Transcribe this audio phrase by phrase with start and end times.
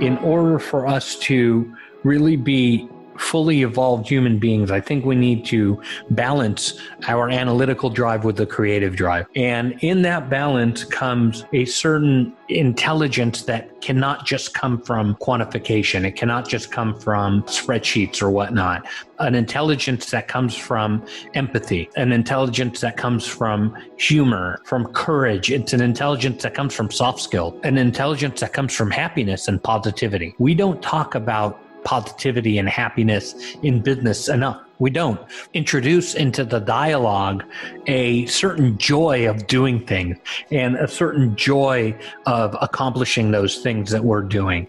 [0.00, 1.74] in order for us to
[2.04, 5.80] really be fully evolved human beings, I think we need to
[6.10, 9.26] balance our analytical drive with the creative drive.
[9.36, 16.04] And in that balance comes a certain intelligence that cannot just come from quantification.
[16.04, 18.86] It cannot just come from spreadsheets or whatnot.
[19.18, 21.04] An intelligence that comes from
[21.34, 25.50] empathy, an intelligence that comes from humor, from courage.
[25.50, 29.62] It's an intelligence that comes from soft skill, an intelligence that comes from happiness and
[29.62, 30.34] positivity.
[30.38, 34.60] We don't talk about positivity and happiness in business enough.
[34.78, 35.20] We don't
[35.54, 37.44] introduce into the dialogue
[37.86, 40.18] a certain joy of doing things
[40.52, 44.68] and a certain joy of accomplishing those things that we're doing.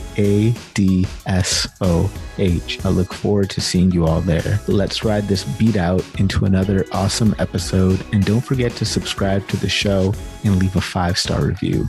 [0.17, 2.83] a D S O H.
[2.85, 4.59] I look forward to seeing you all there.
[4.67, 8.03] Let's ride this beat out into another awesome episode.
[8.13, 10.13] And don't forget to subscribe to the show
[10.43, 11.87] and leave a five star review.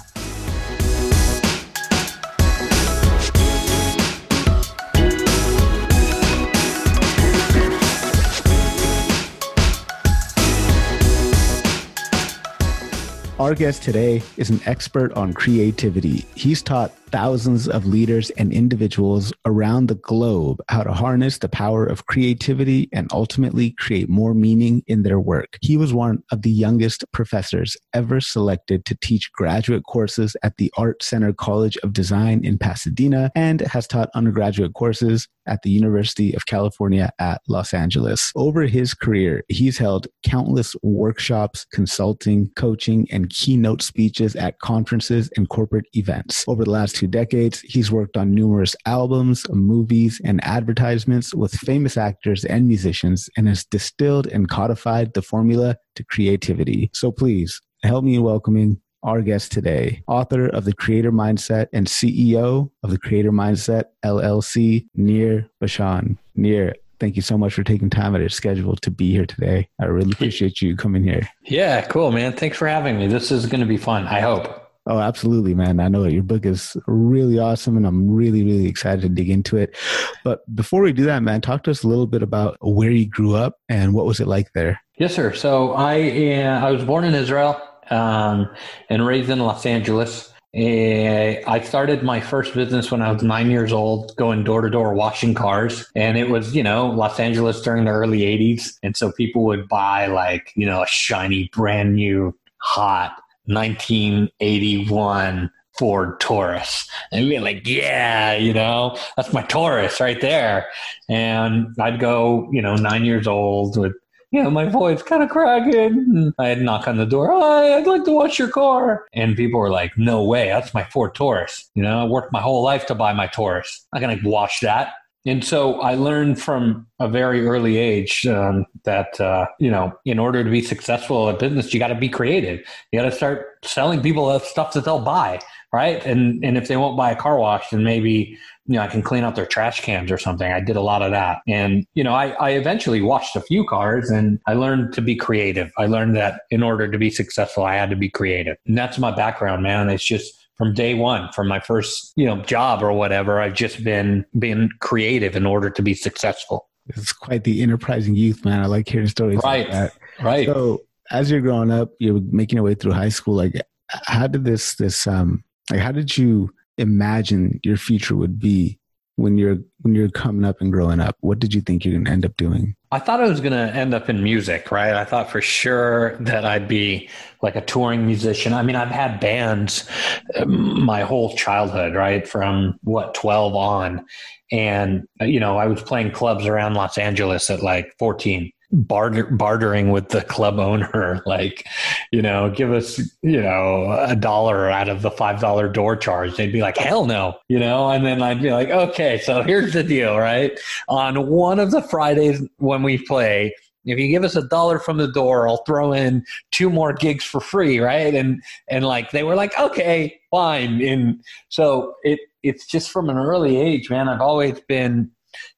[13.38, 16.24] Our guest today is an expert on creativity.
[16.36, 21.84] He's taught thousands of leaders and individuals around the globe how to harness the power
[21.84, 25.58] of creativity and ultimately create more meaning in their work.
[25.60, 30.72] He was one of the youngest professors ever selected to teach graduate courses at the
[30.76, 36.34] Art Center College of Design in Pasadena and has taught undergraduate courses at the University
[36.34, 38.32] of California at Los Angeles.
[38.36, 45.48] Over his career, he's held countless workshops, consulting, coaching, and keynote speeches at conferences and
[45.48, 46.44] corporate events.
[46.46, 51.96] Over the last two decades, he's worked on numerous albums, movies, and advertisements with famous
[51.96, 56.90] actors and musicians and has distilled and codified the formula to creativity.
[56.94, 61.88] So please help me in welcoming our guest today, author of The Creator Mindset and
[61.88, 66.16] CEO of The Creator Mindset LLC, Nir Bashan.
[66.36, 69.26] Nir, thank you so much for taking time out of your schedule to be here
[69.26, 69.66] today.
[69.80, 71.28] I really appreciate you coming here.
[71.42, 72.34] Yeah, cool, man.
[72.34, 73.08] Thanks for having me.
[73.08, 74.61] This is going to be fun, I hope.
[74.86, 75.78] Oh, absolutely, man.
[75.78, 79.56] I know your book is really awesome and I'm really, really excited to dig into
[79.56, 79.76] it.
[80.24, 83.08] But before we do that, man, talk to us a little bit about where you
[83.08, 84.80] grew up and what was it like there?
[84.98, 85.32] Yes, sir.
[85.34, 87.60] So I, uh, I was born in Israel
[87.90, 88.48] um,
[88.88, 90.32] and raised in Los Angeles.
[90.54, 94.94] I started my first business when I was nine years old, going door to door
[94.94, 95.90] washing cars.
[95.94, 98.74] And it was, you know, Los Angeles during the early 80s.
[98.82, 106.20] And so people would buy like, you know, a shiny, brand new, hot 1981 Ford
[106.20, 106.88] Taurus.
[107.10, 110.66] And we'd be like, yeah, you know, that's my Taurus right there.
[111.08, 113.92] And I'd go, you know, nine years old with,
[114.30, 116.32] you know, my voice kind of cracking.
[116.38, 117.32] I'd knock on the door.
[117.32, 119.06] I'd like to wash your car.
[119.14, 121.70] And people were like, no way, that's my Ford Taurus.
[121.74, 123.86] You know, I worked my whole life to buy my Taurus.
[123.92, 124.94] I'm going to wash that.
[125.24, 130.18] And so I learned from a very early age um, that, uh, you know, in
[130.18, 132.60] order to be successful at business, you got to be creative.
[132.90, 135.40] You got to start selling people stuff that they'll buy,
[135.72, 136.04] right?
[136.04, 139.00] And, and if they won't buy a car wash, then maybe, you know, I can
[139.00, 140.50] clean out their trash cans or something.
[140.50, 141.38] I did a lot of that.
[141.46, 145.14] And, you know, I, I eventually washed a few cars and I learned to be
[145.14, 145.70] creative.
[145.78, 148.56] I learned that in order to be successful, I had to be creative.
[148.66, 149.88] And that's my background, man.
[149.88, 153.40] It's just, from day one, from my first, you know, job or whatever.
[153.40, 156.68] I've just been being creative in order to be successful.
[156.88, 158.60] It's quite the enterprising youth, man.
[158.60, 159.68] I like hearing stories right.
[159.68, 159.92] like that.
[160.20, 160.46] Right.
[160.46, 163.34] So as you're growing up, you're making your way through high school.
[163.34, 163.54] Like,
[163.88, 168.78] how did this this um like how did you imagine your future would be
[169.16, 171.16] when you're when you're coming up and growing up?
[171.20, 172.74] What did you think you're going to end up doing?
[172.90, 174.94] I thought I was going to end up in music, right?
[174.94, 177.08] I thought for sure that I'd be
[177.40, 178.52] like a touring musician.
[178.52, 179.88] I mean, I've had bands
[180.36, 182.26] um, my whole childhood, right?
[182.28, 184.04] From what, 12 on.
[184.50, 189.90] And, you know, I was playing clubs around Los Angeles at like 14 barter, bartering
[189.90, 191.66] with the club owner, like,
[192.10, 196.36] you know, give us, you know, a dollar out of the $5 door charge.
[196.36, 199.74] They'd be like, hell no, you know, and then I'd be like, okay, so here's
[199.74, 200.58] the deal, right?
[200.88, 203.54] On one of the Fridays when we play,
[203.84, 207.24] if you give us a dollar from the door, I'll throw in two more gigs
[207.24, 208.14] for free, right?
[208.14, 210.80] And and like they were like, okay, fine.
[210.82, 214.08] And so it it's just from an early age, man.
[214.08, 215.10] I've always been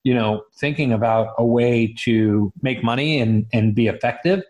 [0.03, 4.43] you know, thinking about a way to make money and, and be effective.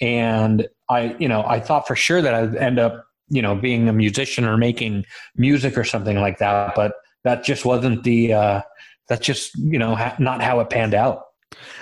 [0.00, 3.88] And I, you know, I thought for sure that I'd end up, you know, being
[3.88, 5.04] a musician or making
[5.36, 6.74] music or something like that.
[6.74, 6.92] But
[7.24, 8.60] that just wasn't the, uh,
[9.08, 11.24] that's just, you know, ha- not how it panned out.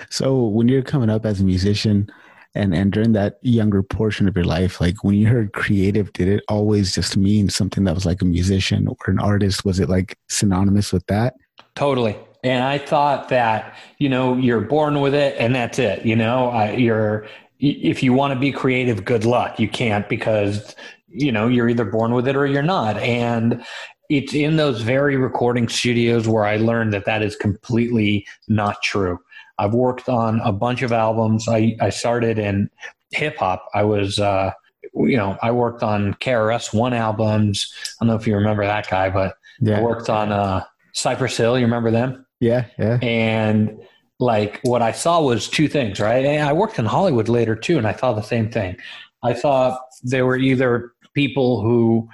[0.09, 2.09] So when you're coming up as a musician,
[2.57, 6.27] and and during that younger portion of your life like when you heard creative did
[6.27, 9.89] it always just mean something that was like a musician or an artist was it
[9.89, 11.35] like synonymous with that
[11.75, 12.17] totally
[12.47, 16.05] and I thought that, you know, you're born with it and that's it.
[16.05, 17.27] You know, uh, you're,
[17.59, 19.59] if you want to be creative, good luck.
[19.59, 20.75] You can't because,
[21.07, 22.97] you know, you're either born with it or you're not.
[22.97, 23.63] And
[24.09, 29.19] it's in those very recording studios where I learned that that is completely not true.
[29.57, 31.47] I've worked on a bunch of albums.
[31.49, 32.69] I, I started in
[33.11, 33.67] hip hop.
[33.73, 34.51] I was, uh,
[34.93, 37.73] you know, I worked on KRS One albums.
[37.99, 39.79] I don't know if you remember that guy, but yeah.
[39.79, 40.63] I worked on uh,
[40.93, 41.57] Cypress Hill.
[41.57, 42.26] You remember them?
[42.39, 42.99] Yeah, yeah.
[43.01, 43.79] And
[44.19, 46.25] like what I saw was two things, right?
[46.25, 48.77] And I worked in Hollywood later too, and I saw the same thing.
[49.23, 52.07] I thought there were either people who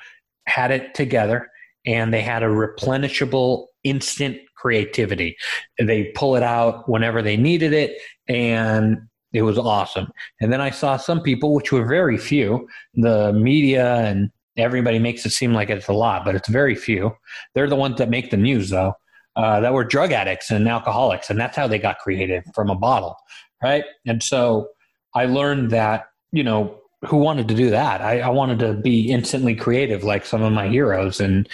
[0.47, 1.49] had it together
[1.85, 5.35] and they had a replenishable instant creativity.
[5.79, 7.97] They pull it out whenever they needed it
[8.27, 8.97] and
[9.33, 10.11] it was awesome.
[10.39, 15.25] And then I saw some people, which were very few, the media and everybody makes
[15.25, 17.11] it seem like it's a lot, but it's very few.
[17.55, 18.93] They're the ones that make the news though
[19.35, 22.75] uh, that were drug addicts and alcoholics, and that's how they got creative from a
[22.75, 23.15] bottle,
[23.61, 23.83] right?
[24.05, 24.69] And so
[25.15, 28.01] I learned that you know who wanted to do that.
[28.01, 31.47] I, I, wanted to be instantly creative like some of my heroes, and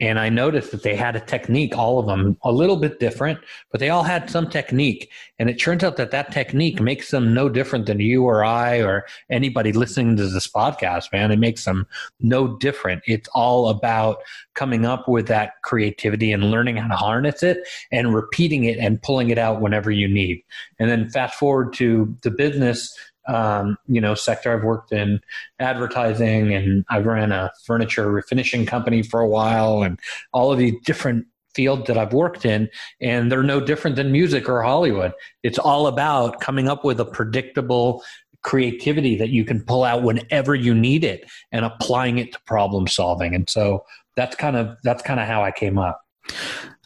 [0.00, 3.38] and I noticed that they had a technique, all of them, a little bit different,
[3.70, 5.10] but they all had some technique.
[5.38, 8.80] And it turns out that that technique makes them no different than you or I
[8.80, 11.12] or anybody listening to this podcast.
[11.12, 11.86] Man, it makes them
[12.20, 13.02] no different.
[13.06, 14.18] It's all about
[14.54, 19.02] coming up with that creativity and learning how to harness it and repeating it and
[19.02, 20.42] pulling it out whenever you need.
[20.78, 24.56] And then fast forward to the business um, you know sector.
[24.56, 25.20] I've worked in
[25.58, 29.98] advertising and I ran a furniture refinishing company for a while, and
[30.32, 32.68] all of these different fields that I've worked in,
[33.00, 35.12] and they're no different than music or Hollywood.
[35.42, 38.02] It's all about coming up with a predictable
[38.42, 42.86] creativity that you can pull out whenever you need it and applying it to problem
[42.86, 43.34] solving.
[43.34, 43.84] And so
[44.16, 46.00] that's kind of that's kind of how I came up.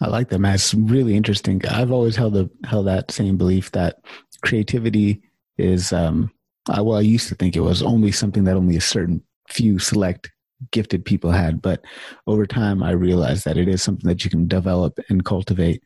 [0.00, 0.55] I like that, man.
[0.55, 1.61] It's really interesting.
[1.69, 3.96] I've always held the held that same belief that
[4.43, 5.23] creativity
[5.58, 6.31] is um,
[6.69, 9.78] I, well, I used to think it was only something that only a certain few
[9.78, 10.31] select
[10.72, 11.84] gifted people had, but
[12.26, 15.82] over time I realized that it is something that you can develop and cultivate.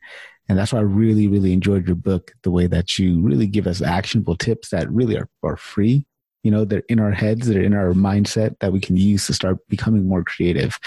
[0.49, 3.67] And that's why I really, really enjoyed your book, the way that you really give
[3.67, 6.05] us actionable tips that really are, are free.
[6.43, 9.33] You know, they're in our heads, they're in our mindset that we can use to
[9.33, 10.77] start becoming more creative.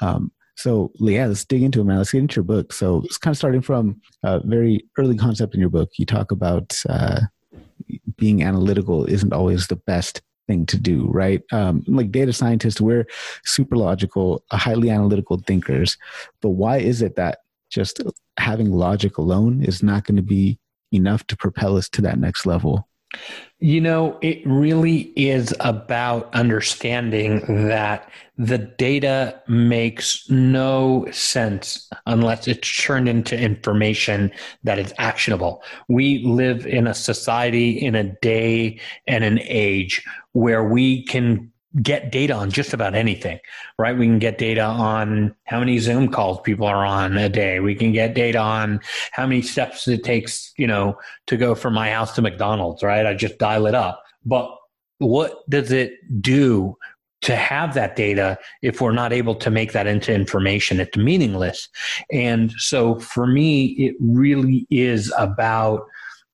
[0.00, 1.98] Um, so yeah, let's dig into it, man.
[1.98, 2.72] Let's get into your book.
[2.72, 5.90] So it's kind of starting from a very early concept in your book.
[5.98, 7.20] You talk about uh,
[8.16, 11.42] being analytical isn't always the best thing to do, right?
[11.52, 13.06] Um, like data scientists, we're
[13.44, 15.96] super logical, highly analytical thinkers.
[16.40, 17.40] But why is it that
[17.70, 18.00] just
[18.38, 20.58] having logic alone is not going to be
[20.92, 22.88] enough to propel us to that next level?
[23.58, 32.82] You know, it really is about understanding that the data makes no sense unless it's
[32.82, 34.30] turned into information
[34.64, 35.62] that is actionable.
[35.88, 41.50] We live in a society, in a day, and an age where we can
[41.82, 43.38] get data on just about anything,
[43.78, 43.96] right?
[43.96, 47.60] We can get data on how many Zoom calls people are on a day.
[47.60, 48.80] We can get data on
[49.12, 53.04] how many steps it takes, you know, to go from my house to McDonald's, right?
[53.04, 54.02] I just dial it up.
[54.24, 54.50] But
[54.98, 55.92] what does it
[56.22, 56.76] do
[57.22, 60.80] to have that data if we're not able to make that into information?
[60.80, 61.68] It's meaningless.
[62.10, 65.86] And so for me, it really is about,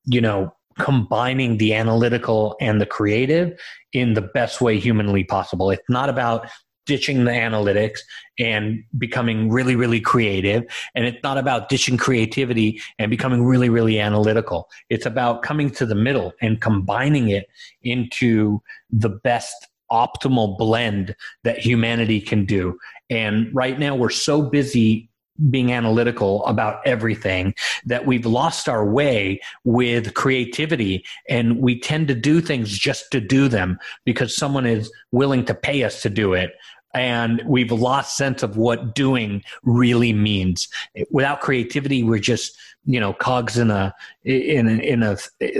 [0.04, 3.58] you know, combining the analytical and the creative
[3.92, 5.70] in the best way humanly possible.
[5.70, 6.48] It's not about
[6.86, 8.00] ditching the analytics
[8.38, 10.64] and becoming really, really creative.
[10.94, 14.68] And it's not about ditching creativity and becoming really, really analytical.
[14.90, 17.46] It's about coming to the middle and combining it
[17.82, 18.60] into
[18.90, 21.14] the best optimal blend
[21.44, 22.78] that humanity can do.
[23.10, 25.10] And right now we're so busy
[25.50, 27.54] being analytical about everything
[27.86, 33.20] that we've lost our way with creativity and we tend to do things just to
[33.20, 36.52] do them because someone is willing to pay us to do it.
[36.94, 40.68] And we've lost sense of what doing really means.
[41.10, 43.94] Without creativity we're just you know cogs in a
[44.24, 45.16] in a, in a,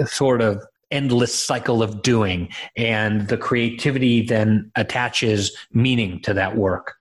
[0.07, 0.63] sort of
[0.93, 2.49] endless cycle of doing.
[2.77, 6.97] And the creativity then attaches meaning to that work.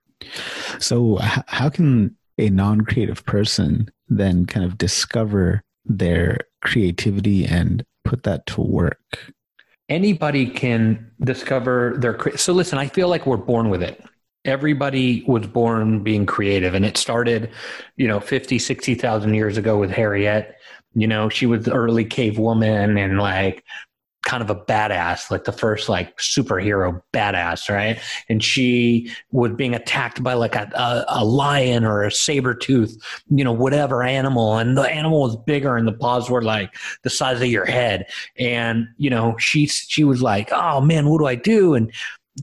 [0.78, 8.44] So how can a non-creative person then kind of discover their creativity and put that
[8.46, 9.32] to work.
[9.88, 14.02] Anybody can discover their so listen i feel like we're born with it.
[14.44, 17.50] Everybody was born being creative and it started
[17.96, 20.56] you know 50 60,000 years ago with Harriet.
[20.94, 23.64] You know she was the early cave woman and like
[24.22, 27.98] kind of a badass like the first like superhero badass right?
[28.28, 32.96] And she was being attacked by like a, a, a lion or a saber tooth
[33.30, 34.58] you know whatever animal.
[34.58, 38.06] And the animal was bigger and the paws were like the size of your head.
[38.38, 41.74] And you know she she was like oh man what do i do?
[41.74, 41.92] And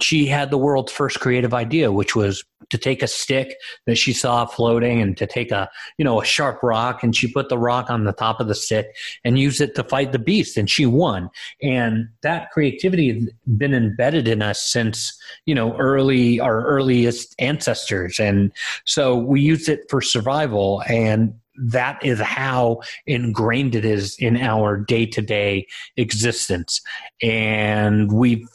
[0.01, 3.55] she had the world's first creative idea, which was to take a stick
[3.88, 7.31] that she saw floating and to take a, you know, a sharp rock and she
[7.31, 10.19] put the rock on the top of the stick and use it to fight the
[10.19, 11.29] beast and she won.
[11.62, 18.19] And that creativity has been embedded in us since, you know, early, our earliest ancestors.
[18.19, 18.51] And
[18.86, 24.77] so we use it for survival and that is how ingrained it is in our
[24.77, 25.67] day to day
[25.98, 26.81] existence.
[27.22, 28.48] And we've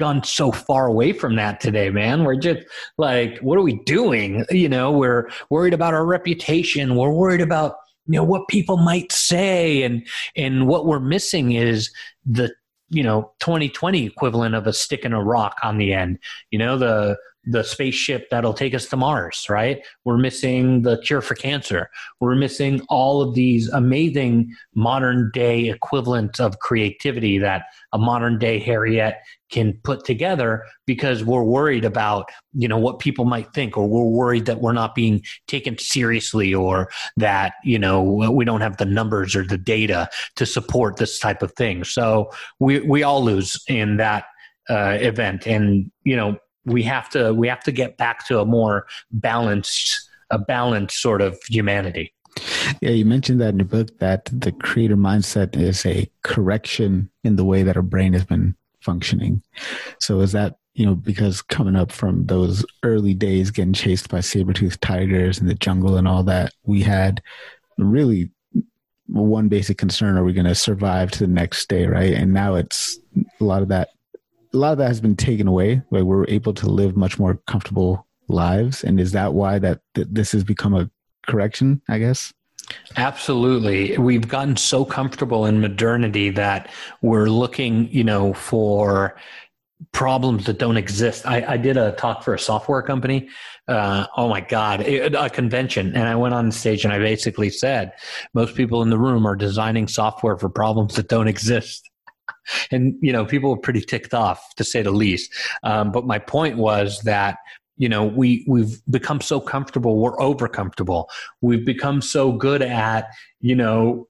[0.00, 2.24] gone so far away from that today, man.
[2.24, 2.66] We're just
[2.98, 4.44] like, what are we doing?
[4.50, 6.96] You know, we're worried about our reputation.
[6.96, 7.76] We're worried about
[8.06, 10.04] you know what people might say, and
[10.34, 11.92] and what we're missing is
[12.26, 12.52] the
[12.88, 16.18] you know 2020 equivalent of a stick and a rock on the end.
[16.50, 19.84] You know the the spaceship that'll take us to Mars, right?
[20.04, 21.90] We're missing the cure for cancer.
[22.20, 28.58] We're missing all of these amazing modern day equivalents of creativity that a modern day
[28.58, 29.14] Harriet
[29.50, 34.04] can put together because we're worried about, you know, what people might think or we're
[34.04, 38.84] worried that we're not being taken seriously or that, you know, we don't have the
[38.84, 41.84] numbers or the data to support this type of thing.
[41.84, 42.30] So
[42.60, 44.24] we we all lose in that
[44.68, 48.44] uh, event and, you know, we have to we have to get back to a
[48.44, 52.12] more balanced a balanced sort of humanity.
[52.80, 57.36] Yeah, you mentioned that in your book that the creator mindset is a correction in
[57.36, 59.42] the way that our brain has been functioning.
[59.98, 64.20] So is that you know because coming up from those early days getting chased by
[64.20, 67.22] saber-toothed tigers in the jungle and all that we had
[67.76, 68.30] really
[69.06, 72.54] one basic concern are we going to survive to the next day right and now
[72.54, 72.98] it's
[73.40, 73.88] a lot of that
[74.52, 77.36] a lot of that has been taken away where we're able to live much more
[77.46, 78.82] comfortable lives.
[78.84, 80.90] And is that why that th- this has become a
[81.26, 82.32] correction i guess?
[82.96, 83.98] Absolutely.
[83.98, 86.70] We've gotten so comfortable in modernity that
[87.02, 89.16] we're looking you know for
[89.92, 91.26] problems that don't exist.
[91.26, 93.28] I, I did a talk for a software company.
[93.66, 95.94] Uh, oh my god it, a convention.
[95.94, 97.92] And i went on stage and i basically said
[98.34, 101.89] most people in the room are designing software for problems that don't exist
[102.70, 105.32] and you know people were pretty ticked off to say the least.
[105.62, 107.38] Um, but my point was that
[107.76, 111.08] you know we we've become so comfortable we're over comfortable
[111.40, 113.06] we've become so good at
[113.40, 114.06] you know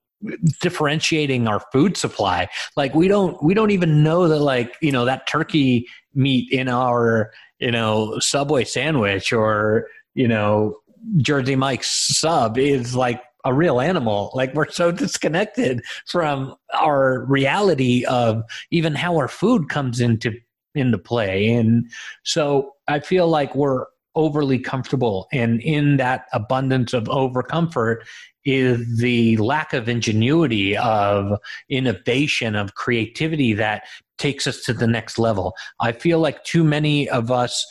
[0.60, 2.48] differentiating our food supply.
[2.76, 6.68] Like we don't we don't even know that like you know that turkey meat in
[6.68, 10.76] our you know subway sandwich or you know
[11.16, 14.30] jersey mike's sub is like a real animal.
[14.34, 20.32] Like we're so disconnected from our reality of even how our food comes into
[20.74, 21.52] into play.
[21.52, 21.90] And
[22.22, 27.98] so I feel like we're overly comfortable and in that abundance of overcomfort
[28.44, 33.84] is the lack of ingenuity of innovation of creativity that
[34.18, 37.64] takes us to the next level i feel like too many of us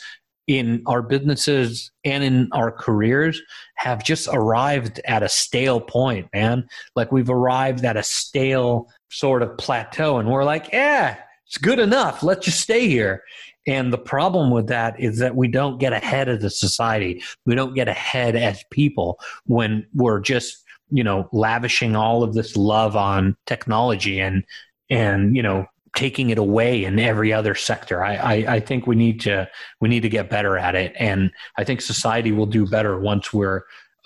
[0.50, 3.40] in our businesses and in our careers
[3.76, 6.68] have just arrived at a stale point, man.
[6.96, 11.78] Like we've arrived at a stale sort of plateau and we're like, yeah, it's good
[11.78, 12.24] enough.
[12.24, 13.22] Let's just stay here.
[13.68, 17.22] And the problem with that is that we don't get ahead of the society.
[17.46, 22.56] We don't get ahead as people when we're just, you know, lavishing all of this
[22.56, 24.42] love on technology and
[24.90, 25.64] and you know
[25.96, 28.04] taking it away in every other sector.
[28.04, 29.48] I, I, I, think we need to
[29.80, 33.32] we need to get better at it, and I think society will do better once
[33.32, 33.62] we're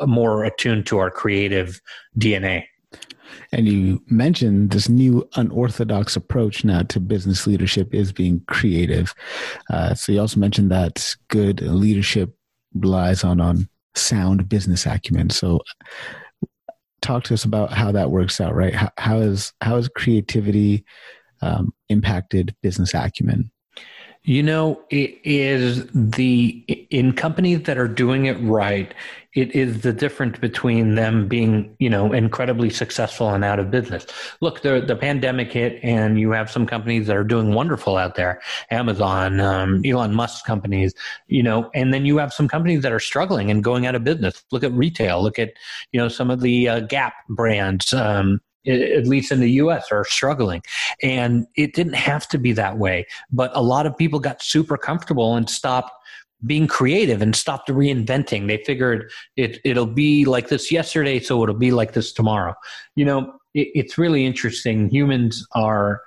[0.07, 1.81] more attuned to our creative
[2.19, 2.65] DNA.
[3.53, 9.15] And you mentioned this new unorthodox approach now to business leadership is being creative.
[9.71, 12.35] Uh, so you also mentioned that good leadership
[12.75, 15.31] relies on on sound business acumen.
[15.31, 15.61] So,
[17.01, 18.55] talk to us about how that works out.
[18.55, 18.75] Right?
[18.75, 20.85] How, how is how is creativity
[21.43, 23.51] um, impacted business acumen?
[24.27, 28.95] You know, it is the in companies that are doing it right,
[29.35, 34.07] it is the difference between them being, you know, incredibly successful and out of business.
[34.41, 38.15] Look, the the pandemic hit, and you have some companies that are doing wonderful out
[38.15, 40.95] there, Amazon, um, Elon Musk companies,
[41.27, 44.05] you know, and then you have some companies that are struggling and going out of
[44.05, 44.43] business.
[44.51, 45.23] Look at retail.
[45.23, 45.53] Look at,
[45.93, 47.93] you know, some of the uh, Gap brands.
[47.93, 50.63] Um, at least in the US, are struggling.
[51.03, 53.07] And it didn't have to be that way.
[53.31, 55.93] But a lot of people got super comfortable and stopped
[56.47, 58.49] being creative and stopped reinventing.
[58.49, 62.55] They figured it, it'll be like this yesterday, so it'll be like this tomorrow.
[62.97, 64.91] You know, it, it's really interesting.
[64.91, 66.03] Humans are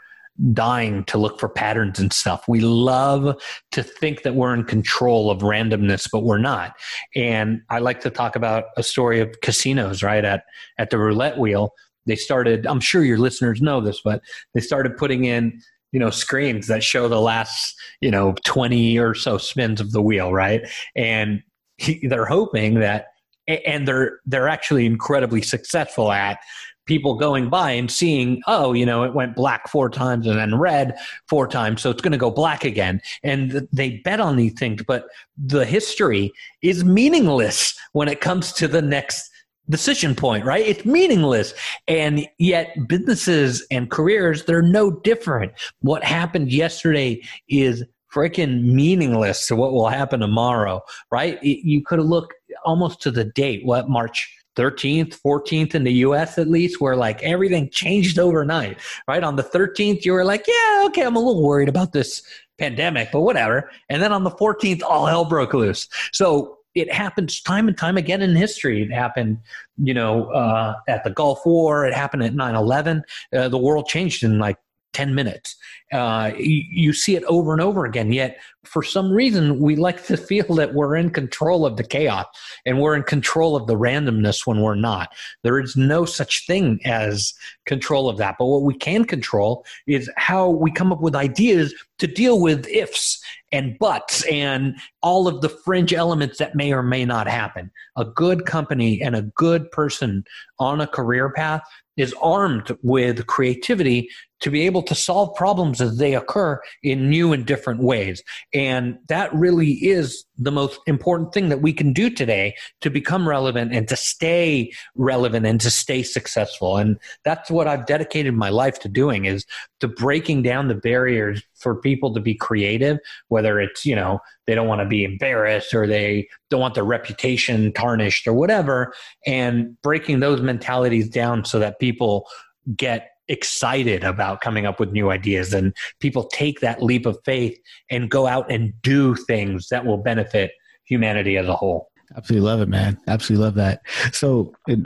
[0.54, 2.48] dying to look for patterns and stuff.
[2.48, 6.76] We love to think that we're in control of randomness, but we're not.
[7.16, 10.24] And I like to talk about a story of casinos, right?
[10.24, 10.44] At
[10.78, 11.74] at the roulette wheel
[12.08, 14.22] they started i'm sure your listeners know this but
[14.54, 15.60] they started putting in
[15.92, 20.02] you know screens that show the last you know 20 or so spins of the
[20.02, 20.68] wheel right?
[20.96, 21.42] And
[21.78, 23.08] he, they're hoping that
[23.48, 26.40] and they're they're actually incredibly successful at
[26.86, 30.58] people going by and seeing oh you know it went black four times and then
[30.58, 30.96] red
[31.28, 33.02] four times so it's going to go black again.
[33.24, 35.06] And they bet on these things but
[35.38, 39.30] the history is meaningless when it comes to the next
[39.70, 40.66] decision point, right?
[40.66, 41.54] It's meaningless.
[41.88, 45.54] And yet businesses and careers, they're no different.
[45.82, 47.84] What happened yesterday is
[48.14, 50.82] freaking meaningless to what will happen tomorrow,
[51.12, 51.42] right?
[51.44, 52.34] You could looked
[52.66, 57.22] almost to the date, what, March 13th, 14th in the US at least, where like
[57.22, 59.24] everything changed overnight, right?
[59.24, 62.24] On the 13th, you were like, yeah, okay, I'm a little worried about this
[62.58, 63.70] pandemic, but whatever.
[63.90, 65.88] And then on the 14th, all hell broke loose.
[66.12, 68.84] So it happens time and time again in history.
[68.84, 69.40] It happened,
[69.78, 71.86] you know, uh, at the Gulf War.
[71.86, 73.04] It happened at 9 11.
[73.34, 74.58] Uh, the world changed in like
[74.98, 75.56] 10 minutes.
[75.94, 78.12] Uh, you, you, see it over and over again.
[78.12, 82.26] Yet, for some reason, we like to feel that we're in control of the chaos
[82.66, 85.10] and we're in control of the randomness when we're not.
[85.44, 87.32] There is no such thing as
[87.68, 88.38] control of that.
[88.40, 92.68] But what we can control is how we come up with ideas to deal with
[92.68, 97.70] ifs and buts and all of the fringe elements that may or may not happen.
[97.98, 100.24] A good company and a good person
[100.58, 101.62] on a career path
[101.98, 107.34] is armed with creativity to be able to solve problems as they occur in new
[107.34, 108.22] and different ways.
[108.54, 113.28] And that really is the most important thing that we can do today to become
[113.28, 116.78] relevant and to stay relevant and to stay successful.
[116.78, 119.46] And that's what I've dedicated my life to doing is
[119.80, 124.56] to breaking down the barriers for people to be creative, whether it's, you know, they
[124.56, 128.94] don't want to be embarrassed or they don't want their reputation tarnished or whatever,
[129.26, 132.28] and breaking those mentalities down so that people
[132.76, 137.58] get excited about coming up with new ideas and people take that leap of faith
[137.90, 140.52] and go out and do things that will benefit
[140.86, 141.90] humanity as a whole.
[142.16, 142.98] Absolutely love it, man.
[143.08, 143.82] Absolutely love that.
[144.14, 144.80] So it,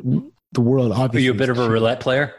[0.54, 1.19] the world obviously.
[1.19, 2.34] Are you a bit of a roulette player?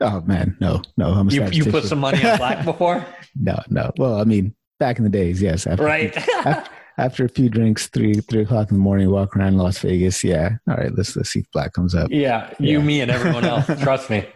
[0.00, 1.08] Oh man, no, no.
[1.08, 3.04] I'm you, you put some money on black before?
[3.34, 3.90] no, no.
[3.98, 5.66] Well, I mean, back in the days, yes.
[5.66, 6.16] After, right.
[6.46, 10.22] after, after, a few drinks, three three o'clock in the morning, walk around Las Vegas.
[10.22, 10.56] Yeah.
[10.68, 12.10] All right, let's let's see if black comes up.
[12.10, 12.84] Yeah, you, yeah.
[12.84, 13.66] me, and everyone else.
[13.82, 14.26] Trust me.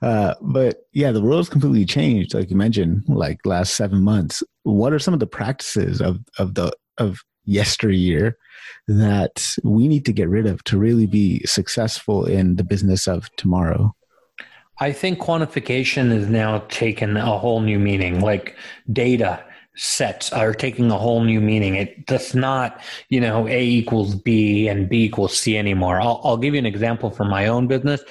[0.00, 4.42] Uh, but yeah, the world's completely changed, like you mentioned, like last seven months.
[4.62, 8.36] What are some of the practices of of the of yesteryear
[8.86, 13.28] that we need to get rid of to really be successful in the business of
[13.36, 13.94] tomorrow?
[14.80, 18.56] I think quantification is now taken a whole new meaning, like
[18.92, 19.42] data
[19.78, 21.76] sets are taking a whole new meaning.
[21.76, 26.00] It does not, you know, A equals B and B equals C anymore.
[26.00, 28.02] I'll, I'll give you an example from my own business.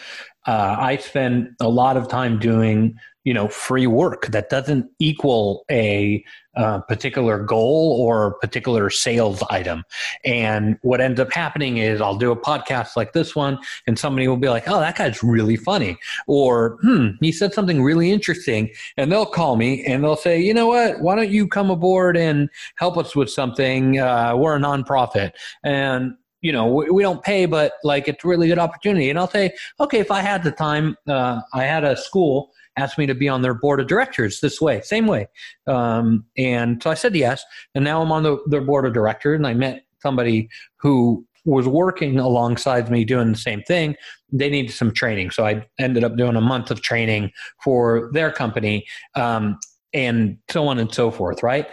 [0.47, 5.65] Uh, I spend a lot of time doing you know free work that doesn't equal
[5.69, 6.23] a
[6.55, 9.83] uh, particular goal or particular sales item.
[10.23, 14.29] And what ends up happening is i'll do a podcast like this one and somebody
[14.29, 15.97] will be like oh that guy's really funny.
[16.25, 18.69] Or hmm he said something really interesting.
[18.95, 21.01] And they'll call me and they'll say you know what?
[21.01, 23.99] Why don't you come aboard and help us with something?
[23.99, 25.31] Uh, we're a nonprofit.
[25.65, 29.09] And you know we, don't pay but like it's a really good opportunity.
[29.09, 32.97] And i'll say okay if i had the time uh, i had a school asked
[32.97, 35.27] me to be on their board of directors this way, same way.
[35.67, 37.43] Um, and so I said yes.
[37.75, 41.67] And now I'm on the, their board of directors, and I met somebody who was
[41.67, 43.95] working alongside me doing the same thing.
[44.31, 45.31] They needed some training.
[45.31, 47.31] So I ended up doing a month of training
[47.63, 48.85] for their company
[49.15, 49.57] um,
[49.93, 51.67] and so on and so forth, right?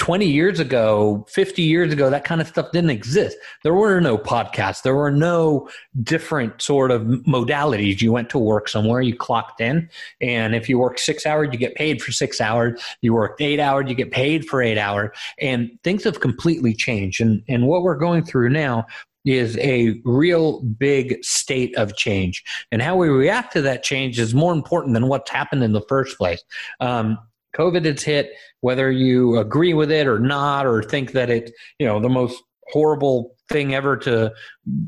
[0.00, 3.36] 20 years ago, 50 years ago, that kind of stuff didn't exist.
[3.62, 4.82] There were no podcasts.
[4.82, 5.68] There were no
[6.02, 8.00] different sort of modalities.
[8.00, 9.90] You went to work somewhere, you clocked in,
[10.22, 12.80] and if you worked six hours, you get paid for six hours.
[13.02, 15.10] You worked eight hours, you get paid for eight hours.
[15.38, 17.20] And things have completely changed.
[17.20, 18.86] And, and what we're going through now
[19.26, 22.42] is a real big state of change.
[22.72, 25.82] And how we react to that change is more important than what's happened in the
[25.82, 26.42] first place.
[26.80, 27.18] Um,
[27.56, 31.86] COVID has hit, whether you agree with it or not, or think that it's, you
[31.86, 34.32] know, the most horrible thing ever to,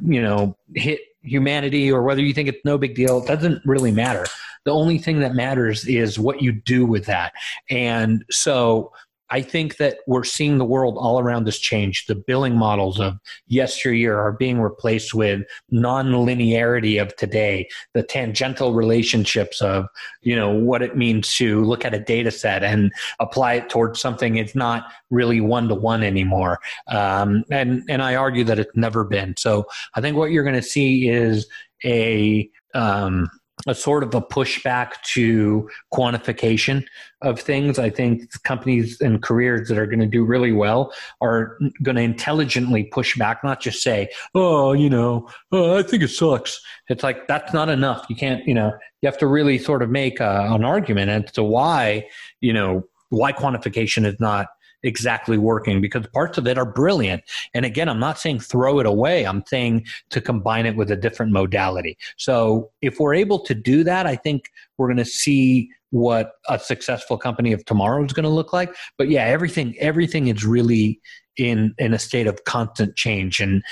[0.04, 3.92] you know, hit humanity, or whether you think it's no big deal, it doesn't really
[3.92, 4.26] matter.
[4.64, 7.32] The only thing that matters is what you do with that.
[7.70, 8.92] And so
[9.32, 12.04] I think that we're seeing the world all around us change.
[12.04, 13.18] The billing models of
[13.48, 15.40] yesteryear are being replaced with
[15.70, 19.86] non-linearity of today, the tangential relationships of,
[20.20, 23.98] you know, what it means to look at a data set and apply it towards
[23.98, 26.60] something it's not really one to one anymore.
[26.88, 29.34] Um, and, and I argue that it's never been.
[29.38, 31.46] So I think what you're going to see is
[31.86, 33.30] a, um,
[33.66, 36.84] a sort of a pushback to quantification
[37.20, 37.78] of things.
[37.78, 42.02] I think companies and careers that are going to do really well are going to
[42.02, 46.60] intelligently push back, not just say, oh, you know, oh, I think it sucks.
[46.88, 48.06] It's like, that's not enough.
[48.08, 51.32] You can't, you know, you have to really sort of make a, an argument as
[51.32, 52.08] to why,
[52.40, 54.46] you know, why quantification is not
[54.82, 57.22] exactly working because parts of it are brilliant.
[57.54, 59.24] And again, I'm not saying throw it away.
[59.24, 61.96] I'm saying to combine it with a different modality.
[62.16, 66.58] So if we're able to do that, I think we're going to see what a
[66.58, 68.74] successful company of tomorrow is going to look like.
[68.96, 71.00] But yeah, everything everything is really
[71.36, 73.62] in in a state of constant change and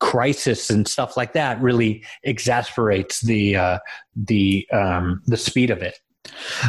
[0.00, 3.78] crisis and stuff like that really exasperates the uh,
[4.16, 6.00] the um, the speed of it.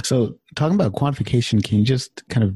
[0.03, 2.55] So, talking about quantification, can you just kind of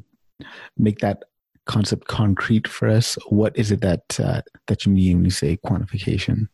[0.77, 1.23] make that
[1.65, 3.17] concept concrete for us?
[3.29, 6.47] What is it that uh, that you mean when you say quantification?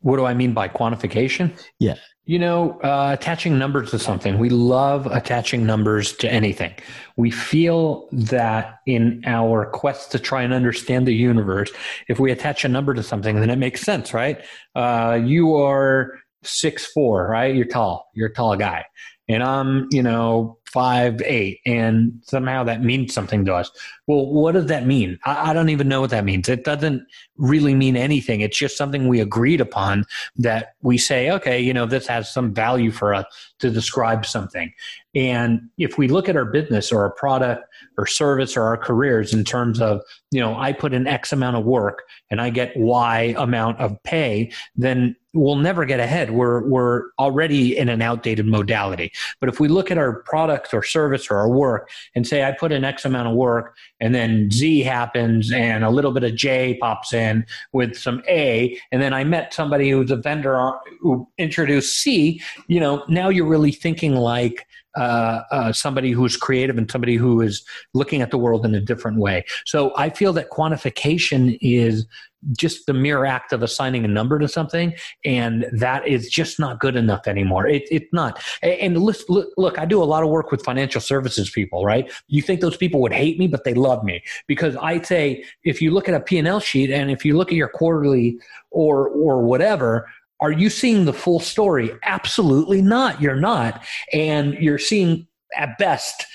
[0.00, 1.52] What do I mean by quantification?
[1.78, 1.96] Yeah.
[2.26, 4.38] You know, uh, attaching numbers to something.
[4.38, 6.74] We love attaching numbers to anything.
[7.16, 11.70] We feel that in our quest to try and understand the universe,
[12.08, 14.44] if we attach a number to something, then it makes sense, right?
[14.74, 17.54] Uh, you are six four, right?
[17.54, 18.10] You're tall.
[18.12, 18.84] You're a tall guy
[19.28, 23.70] and I'm, you know, five eight, and somehow that means something to us.
[24.06, 25.18] Well, what does that mean?
[25.24, 26.50] I, I, don't even know what that means.
[26.50, 27.02] It doesn't
[27.38, 28.42] really mean anything.
[28.42, 30.04] It's just something we agreed upon
[30.36, 33.24] that we say, okay, you know, this has some value for us
[33.60, 34.70] to describe something.
[35.14, 37.64] And if we look at our business or our product
[37.96, 41.56] or service or our careers in terms of, you know, I put in X amount
[41.56, 46.30] of work and I get Y amount of pay, then we'll never get ahead.
[46.30, 49.12] We're, we're already in an outdated modality.
[49.40, 52.52] But if we look at our product or service or our work and say, I
[52.52, 56.34] put in X amount of work and then Z happens and a little bit of
[56.34, 61.28] J pops in with some A, and then I met somebody who's a vendor who
[61.38, 66.90] introduced C, you know, now you're really thinking like, uh, uh, somebody who's creative and
[66.90, 69.44] somebody who is looking at the world in a different way.
[69.66, 72.06] So I feel that quantification is
[72.52, 76.78] just the mere act of assigning a number to something, and that is just not
[76.78, 77.66] good enough anymore.
[77.66, 78.42] It, it's not.
[78.62, 79.16] And look,
[79.56, 82.10] look, I do a lot of work with financial services people, right?
[82.28, 85.82] You think those people would hate me, but they love me because I say if
[85.82, 88.38] you look at a P&L sheet and if you look at your quarterly
[88.70, 90.08] or or whatever,
[90.40, 91.90] are you seeing the full story?
[92.02, 93.20] Absolutely not.
[93.20, 93.84] You're not.
[94.12, 96.26] And you're seeing at best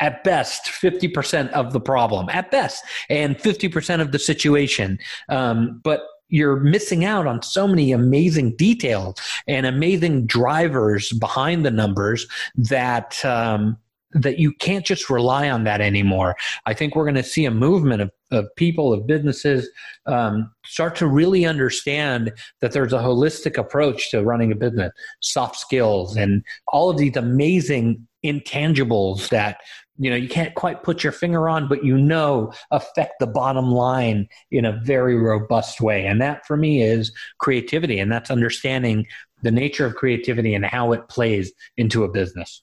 [0.00, 6.02] at best 50% of the problem at best and 50% of the situation um, but
[6.28, 12.26] you're missing out on so many amazing details and amazing drivers behind the numbers
[12.56, 13.76] that um,
[14.14, 16.36] that you can't just rely on that anymore.
[16.66, 19.68] I think we're going to see a movement of, of people, of businesses,
[20.06, 25.56] um, start to really understand that there's a holistic approach to running a business, soft
[25.56, 29.58] skills, and all of these amazing intangibles that
[29.98, 33.70] you know you can't quite put your finger on but you know affect the bottom
[33.70, 39.06] line in a very robust way and that for me is creativity and that's understanding
[39.42, 42.62] the nature of creativity and how it plays into a business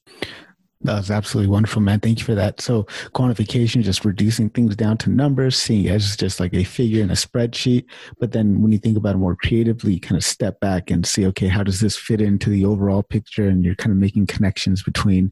[0.83, 1.99] that was absolutely wonderful, man.
[1.99, 2.59] Thank you for that.
[2.59, 7.03] So, quantification, just reducing things down to numbers, seeing it as just like a figure
[7.03, 7.85] in a spreadsheet.
[8.19, 11.05] But then, when you think about it more creatively, you kind of step back and
[11.05, 13.47] see, okay, how does this fit into the overall picture?
[13.47, 15.31] And you're kind of making connections between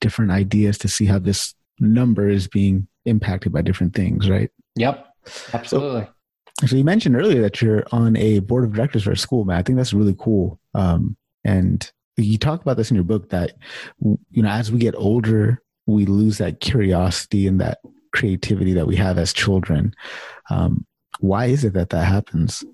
[0.00, 4.50] different ideas to see how this number is being impacted by different things, right?
[4.76, 5.06] Yep,
[5.52, 6.08] absolutely.
[6.60, 9.44] So, so you mentioned earlier that you're on a board of directors for a school,
[9.44, 9.58] man.
[9.58, 10.58] I think that's really cool.
[10.74, 13.52] Um, and you talk about this in your book that
[14.00, 17.78] you know as we get older we lose that curiosity and that
[18.12, 19.94] creativity that we have as children.
[20.50, 20.84] Um,
[21.20, 22.64] why is it that that happens?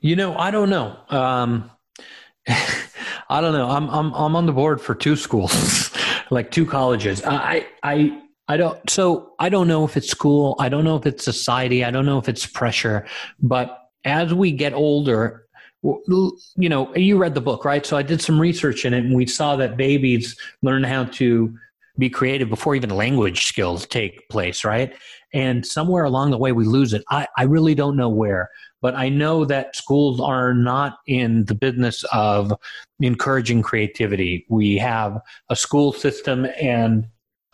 [0.00, 0.96] You know, I don't know.
[1.08, 1.70] Um,
[2.48, 3.68] I don't know.
[3.70, 5.90] I'm I'm I'm on the board for two schools,
[6.30, 7.22] like two colleges.
[7.24, 8.90] I I I don't.
[8.90, 10.56] So I don't know if it's school.
[10.58, 11.84] I don't know if it's society.
[11.84, 13.06] I don't know if it's pressure.
[13.40, 15.43] But as we get older,
[15.84, 17.84] you know, you read the book, right?
[17.84, 21.54] So I did some research in it, and we saw that babies learn how to
[21.98, 24.94] be creative before even language skills take place, right?
[25.32, 27.04] And somewhere along the way, we lose it.
[27.10, 31.54] I, I really don't know where, but I know that schools are not in the
[31.54, 32.52] business of
[33.00, 34.46] encouraging creativity.
[34.48, 35.20] We have
[35.50, 37.06] a school system and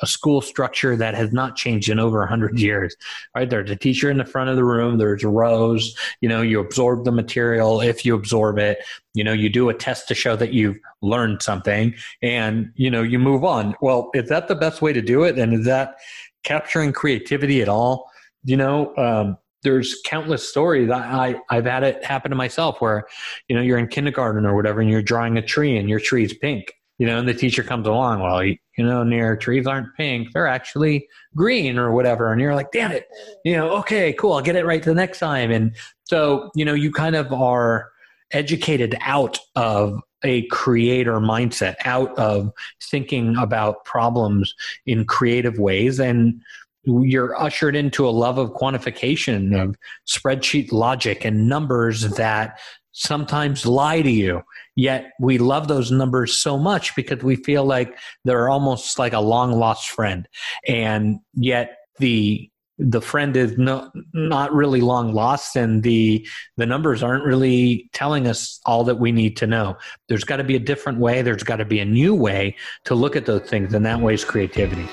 [0.03, 2.97] a school structure that has not changed in over 100 years
[3.35, 3.49] right?
[3.49, 7.05] There's a teacher in the front of the room there's rows you know you absorb
[7.05, 8.79] the material if you absorb it.
[9.15, 13.03] You know you do a test to show that you've learned something and you know
[13.03, 13.75] you move on.
[13.81, 15.39] Well is that the best way to do it?
[15.39, 15.97] And is that
[16.45, 18.11] capturing creativity at all?
[18.45, 23.07] You know um, there's countless stories I, I i've had it happen to myself where
[23.49, 26.25] you know you're in kindergarten or whatever and you're drawing a tree and your tree
[26.25, 29.67] is pink you know, and the teacher comes along, well, you, you know, Nir trees
[29.67, 32.31] aren't pink, they're actually green or whatever.
[32.31, 33.09] And you're like, damn it,
[33.43, 35.51] you know, okay, cool, I'll get it right the next time.
[35.51, 37.89] And so, you know, you kind of are
[38.33, 45.99] educated out of a creator mindset, out of thinking about problems in creative ways.
[45.99, 46.43] And
[46.85, 49.75] you're ushered into a love of quantification of
[50.07, 52.61] spreadsheet logic and numbers that
[52.93, 54.43] sometimes lie to you.
[54.77, 59.21] Yet we love those numbers so much because we feel like they're almost like a
[59.21, 60.27] long lost friend.
[60.67, 62.51] And yet the
[62.83, 66.27] the friend is not not really long lost and the
[66.57, 69.77] the numbers aren't really telling us all that we need to know
[70.09, 72.95] there's got to be a different way there's got to be a new way to
[72.95, 74.89] look at those things and that way is creativity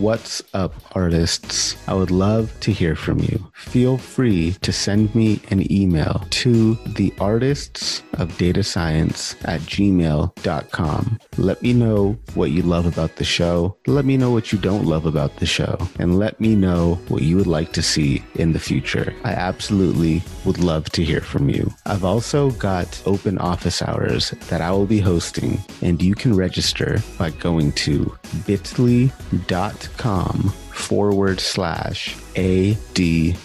[0.00, 1.76] What's up, artists?
[1.86, 3.46] I would love to hear from you.
[3.54, 11.18] Feel free to send me an email to the artists of data science at gmail.com.
[11.36, 13.76] Let me know what you love about the show.
[13.86, 15.78] Let me know what you don't love about the show.
[16.00, 19.14] And let me know what you would like to see in the future.
[19.22, 21.72] I absolutely would love to hear from you.
[21.86, 26.98] I've also got open office hours that I will be hosting, and you can register
[27.16, 28.12] by going to
[28.44, 33.36] bit.ly.com com forward slash ADSOH.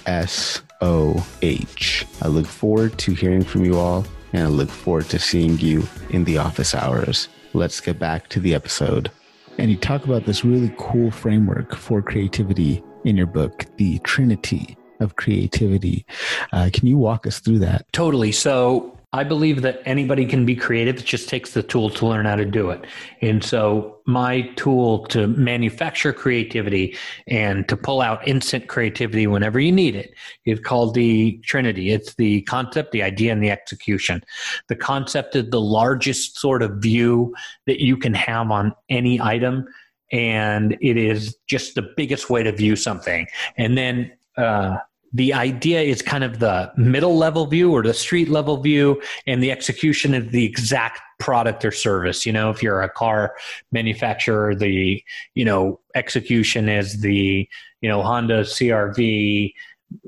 [2.21, 5.87] I look forward to hearing from you all and I look forward to seeing you
[6.09, 7.27] in the office hours.
[7.53, 9.11] Let's get back to the episode.
[9.57, 14.77] And you talk about this really cool framework for creativity in your book, The Trinity
[14.99, 16.05] of Creativity.
[16.51, 17.91] Uh, can you walk us through that?
[17.91, 18.31] Totally.
[18.31, 20.97] So, I believe that anybody can be creative.
[20.97, 22.85] It just takes the tool to learn how to do it.
[23.21, 26.95] And so, my tool to manufacture creativity
[27.27, 30.13] and to pull out instant creativity whenever you need it
[30.45, 31.89] is called the Trinity.
[31.89, 34.23] It's the concept, the idea, and the execution.
[34.67, 37.33] The concept is the largest sort of view
[37.65, 39.65] that you can have on any item.
[40.11, 43.25] And it is just the biggest way to view something.
[43.57, 44.77] And then, uh,
[45.13, 49.41] the idea is kind of the middle level view or the street level view and
[49.41, 52.25] the execution is the exact product or service.
[52.25, 53.35] You know if you're a car
[53.71, 55.03] manufacturer the
[55.35, 57.47] you know execution is the
[57.81, 59.53] you know honda crv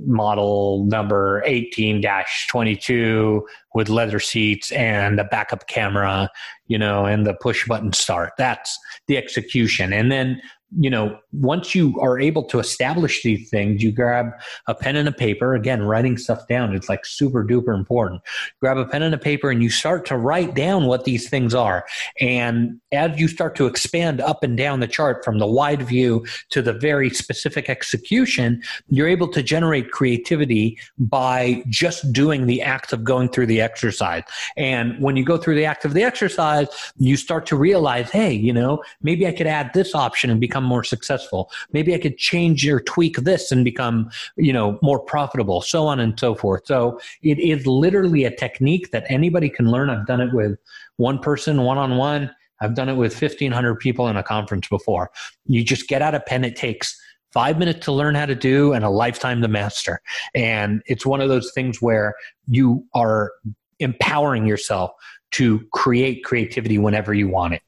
[0.05, 3.41] model number 18-22
[3.73, 6.29] with leather seats and a backup camera
[6.67, 8.31] you know and the push button start.
[8.37, 9.91] That's the execution.
[9.91, 10.41] And then
[10.77, 14.31] you know, once you are able to establish these things, you grab
[14.67, 15.53] a pen and a paper.
[15.53, 18.21] Again, writing stuff down, it's like super duper important.
[18.62, 21.53] Grab a pen and a paper and you start to write down what these things
[21.53, 21.86] are.
[22.21, 26.25] And as you start to expand up and down the chart from the wide view
[26.51, 32.93] to the very specific execution, you're able to generate creativity by just doing the act
[32.93, 34.23] of going through the exercise.
[34.55, 38.31] And when you go through the act of the exercise, you start to realize, hey,
[38.31, 41.50] you know, maybe I could add this option and become become more successful.
[41.74, 46.00] Maybe I could change or tweak this and become, you know, more profitable, so on
[46.00, 46.63] and so forth.
[46.65, 49.89] So it is literally a technique that anybody can learn.
[49.89, 50.58] I've done it with
[50.97, 52.32] one person, one on one.
[52.62, 55.10] I've done it with 1,500 people in a conference before.
[55.47, 56.43] You just get out a pen.
[56.43, 56.95] It takes
[57.34, 60.00] five minutes to learn how to do and a lifetime to master.
[60.36, 62.13] And it's one of those things where
[62.47, 63.32] you are
[63.80, 64.91] empowering yourself
[65.32, 67.62] to create creativity whenever you want it.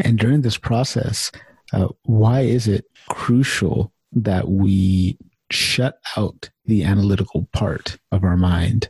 [0.00, 1.30] And during this process,
[1.72, 5.18] uh, why is it crucial that we
[5.50, 8.88] shut out the analytical part of our mind?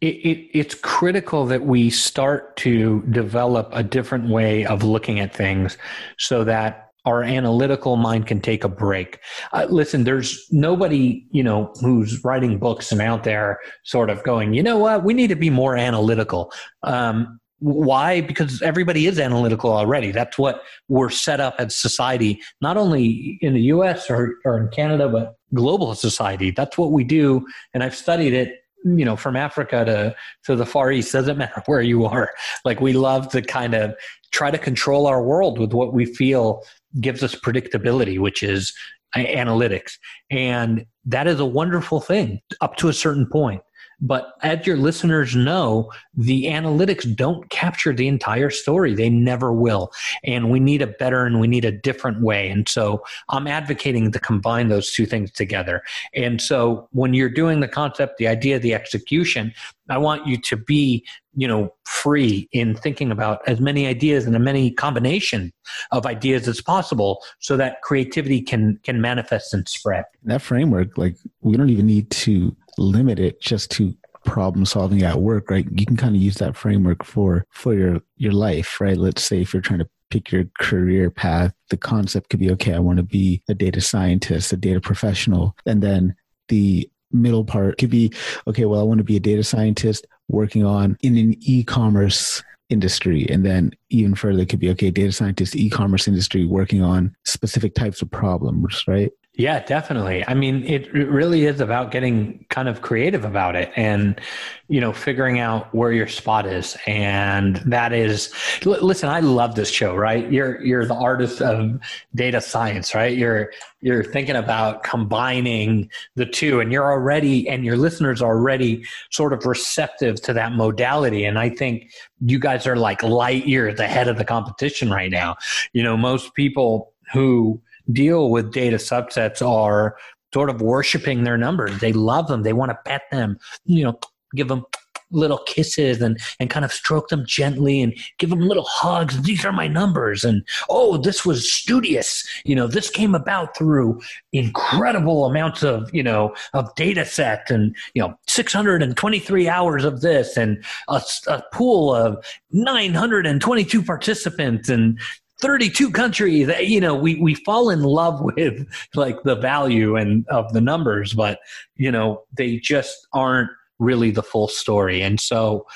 [0.00, 5.34] It, it, it's critical that we start to develop a different way of looking at
[5.34, 5.76] things
[6.18, 9.20] so that our analytical mind can take a break.
[9.52, 14.54] Uh, listen, there's nobody, you know, who's writing books and out there sort of going,
[14.54, 16.50] you know what, we need to be more analytical.
[16.82, 18.20] Um, why?
[18.20, 20.12] Because everybody is analytical already.
[20.12, 24.68] That's what we're set up as society, not only in the US or, or in
[24.68, 26.50] Canada, but global society.
[26.50, 27.46] That's what we do.
[27.72, 31.62] And I've studied it you know from africa to to the far east doesn't matter
[31.64, 32.30] where you are
[32.66, 33.94] like we love to kind of
[34.30, 36.62] try to control our world with what we feel
[37.00, 38.72] gives us predictability, which is
[39.14, 39.92] uh, analytics.
[40.30, 43.62] And that is a wonderful thing up to a certain point.
[44.00, 48.94] But as your listeners know, the analytics don't capture the entire story.
[48.94, 49.92] They never will.
[50.24, 52.48] And we need a better and we need a different way.
[52.48, 55.82] And so I'm advocating to combine those two things together.
[56.14, 59.52] And so when you're doing the concept, the idea, the execution,
[59.90, 61.04] I want you to be,
[61.34, 65.52] you know, free in thinking about as many ideas and as many combination
[65.90, 70.04] of ideas as possible so that creativity can can manifest and spread.
[70.22, 75.20] That framework, like we don't even need to limit it just to problem solving at
[75.20, 75.66] work, right?
[75.70, 78.96] You can kind of use that framework for for your your life, right?
[78.96, 82.74] Let's say if you're trying to pick your career path, the concept could be okay,
[82.74, 86.14] I want to be a data scientist, a data professional, and then
[86.48, 88.12] the middle part could be
[88.46, 93.26] okay, well, I want to be a data scientist working on in an e-commerce industry
[93.28, 98.00] and then even further could be okay data scientist e-commerce industry working on specific types
[98.00, 100.24] of problems right yeah, definitely.
[100.28, 104.20] I mean, it, it really is about getting kind of creative about it and,
[104.68, 106.76] you know, figuring out where your spot is.
[106.86, 108.32] And that is,
[108.64, 110.30] l- listen, I love this show, right?
[110.30, 111.80] You're, you're the artist of
[112.14, 113.18] data science, right?
[113.18, 118.84] You're, you're thinking about combining the two and you're already, and your listeners are already
[119.10, 121.24] sort of receptive to that modality.
[121.24, 125.34] And I think you guys are like light years ahead of the competition right now.
[125.72, 127.60] You know, most people who,
[127.92, 129.96] deal with data subsets are
[130.32, 131.78] sort of worshiping their numbers.
[131.80, 132.42] They love them.
[132.42, 133.98] They want to pet them, you know,
[134.34, 134.64] give them
[135.10, 139.22] little kisses and, and kind of stroke them gently and give them little hugs.
[139.22, 140.24] These are my numbers.
[140.24, 142.26] And oh, this was studious.
[142.44, 144.00] You know, this came about through
[144.32, 150.36] incredible amounts of, you know, of data set and, you know, 623 hours of this
[150.36, 154.98] and a, a pool of 922 participants and
[155.44, 160.52] 32 countries you know we we fall in love with like the value and of
[160.52, 161.38] the numbers but
[161.76, 165.02] you know they just aren't really the full story.
[165.02, 165.66] And so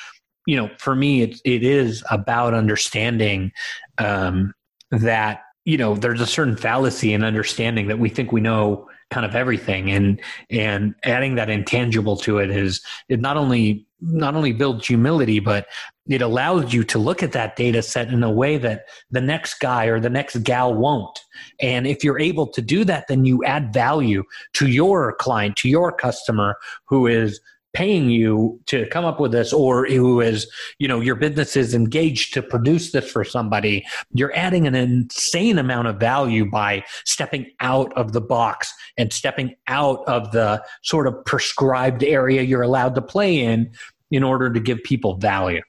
[0.47, 3.53] you know for me it, it is about understanding
[3.99, 4.55] um,
[4.91, 9.27] that you know there's a certain fallacy in understanding that we think we know kind
[9.27, 9.91] of everything.
[9.91, 15.41] And and adding that intangible to it is it not only not only builds humility
[15.41, 15.67] but
[16.09, 19.59] it allows you to look at that data set in a way that the next
[19.61, 21.21] guy or the next gal won't.
[21.61, 25.69] And if you're able to do that then you add value to your client to
[25.69, 26.57] your customer
[26.87, 27.41] who is
[27.75, 31.75] paying you to come up with this or who is you know your business is
[31.75, 37.47] engaged to produce this for somebody you're adding an insane amount of value by stepping
[37.61, 42.95] out of the box and stepping out of the sort of prescribed area you're allowed
[42.95, 43.71] to play in
[44.11, 45.61] in order to give people value.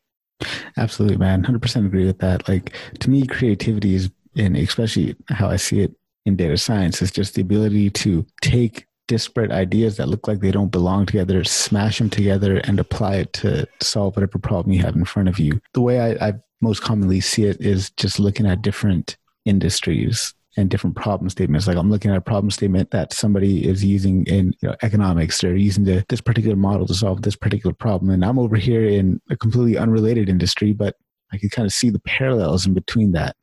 [0.78, 1.44] Absolutely man.
[1.44, 2.48] 100% agree with that.
[2.48, 5.92] Like to me creativity is and especially how i see it
[6.26, 10.52] in data science is just the ability to take disparate ideas that look like they
[10.52, 14.96] don't belong together, smash them together and apply it to solve whatever problem you have
[14.96, 15.60] in front of you.
[15.74, 20.70] The way I, I most commonly see it is just looking at different industries and
[20.70, 21.66] different problem statements.
[21.66, 25.42] Like I'm looking at a problem statement that somebody is using in you know, economics.
[25.42, 28.12] They're using the, this particular model to solve this particular problem.
[28.12, 30.96] And I'm over here in a completely unrelated industry, but
[31.34, 33.36] I can kind of see the parallels in between that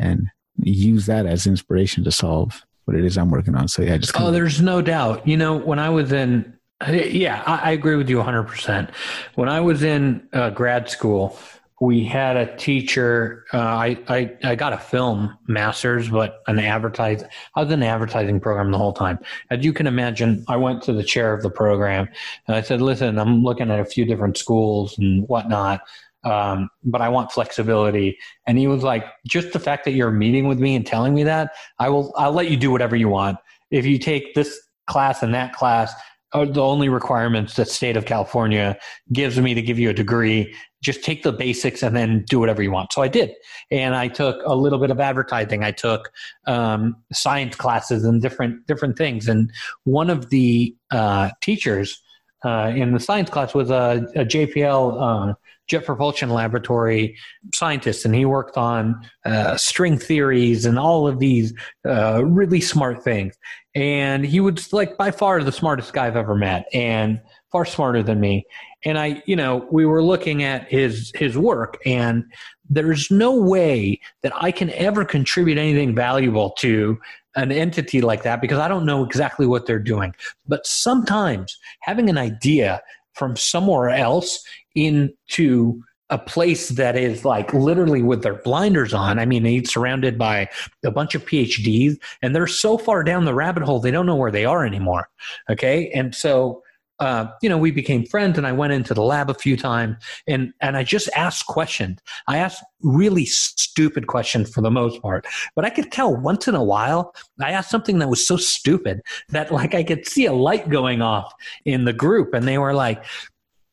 [0.00, 0.26] and
[0.58, 3.68] use that as inspiration to solve what it is I'm working on.
[3.68, 5.26] So yeah, just oh, there's no doubt.
[5.26, 6.56] You know, when I was in,
[6.88, 8.44] yeah, I, I agree with you 100.
[8.44, 8.90] percent
[9.34, 11.38] When I was in uh, grad school,
[11.80, 13.44] we had a teacher.
[13.52, 17.24] Uh, I, I I got a film master's, but an advertise.
[17.54, 19.18] I was in the advertising program the whole time.
[19.50, 22.08] As you can imagine, I went to the chair of the program
[22.46, 25.80] and I said, "Listen, I'm looking at a few different schools and whatnot."
[26.26, 28.18] Um, but I want flexibility.
[28.46, 31.22] And he was like, just the fact that you're meeting with me and telling me
[31.22, 33.38] that, I will, I'll let you do whatever you want.
[33.70, 35.94] If you take this class and that class,
[36.32, 38.76] are the only requirements that state of California
[39.12, 40.52] gives me to give you a degree.
[40.82, 42.92] Just take the basics and then do whatever you want.
[42.92, 43.32] So I did,
[43.70, 45.62] and I took a little bit of advertising.
[45.62, 46.10] I took
[46.46, 49.28] um, science classes and different different things.
[49.28, 49.50] And
[49.84, 52.02] one of the uh, teachers
[52.44, 55.34] uh, in the science class was a, a JPL uh,
[55.66, 57.16] Jet Propulsion Laboratory
[57.52, 61.52] scientist, and he worked on uh, string theories and all of these
[61.86, 63.36] uh, really smart things.
[63.74, 67.20] And he was like by far the smartest guy I've ever met, and
[67.52, 68.44] far smarter than me.
[68.84, 72.24] And I, you know, we were looking at his his work, and
[72.68, 76.98] there's no way that I can ever contribute anything valuable to
[77.36, 80.14] an entity like that because I don't know exactly what they're doing.
[80.48, 84.44] But sometimes having an idea from somewhere else
[84.76, 89.18] into a place that is like literally with their blinders on.
[89.18, 90.48] I mean, he's surrounded by
[90.84, 94.14] a bunch of PhDs and they're so far down the rabbit hole, they don't know
[94.14, 95.08] where they are anymore.
[95.50, 95.90] Okay.
[95.90, 96.62] And so
[96.98, 99.96] uh, you know, we became friends and I went into the lab a few times
[100.26, 101.98] and, and I just asked questions.
[102.26, 106.54] I asked really stupid questions for the most part, but I could tell once in
[106.54, 110.32] a while I asked something that was so stupid that like I could see a
[110.32, 111.32] light going off
[111.66, 113.04] in the group and they were like,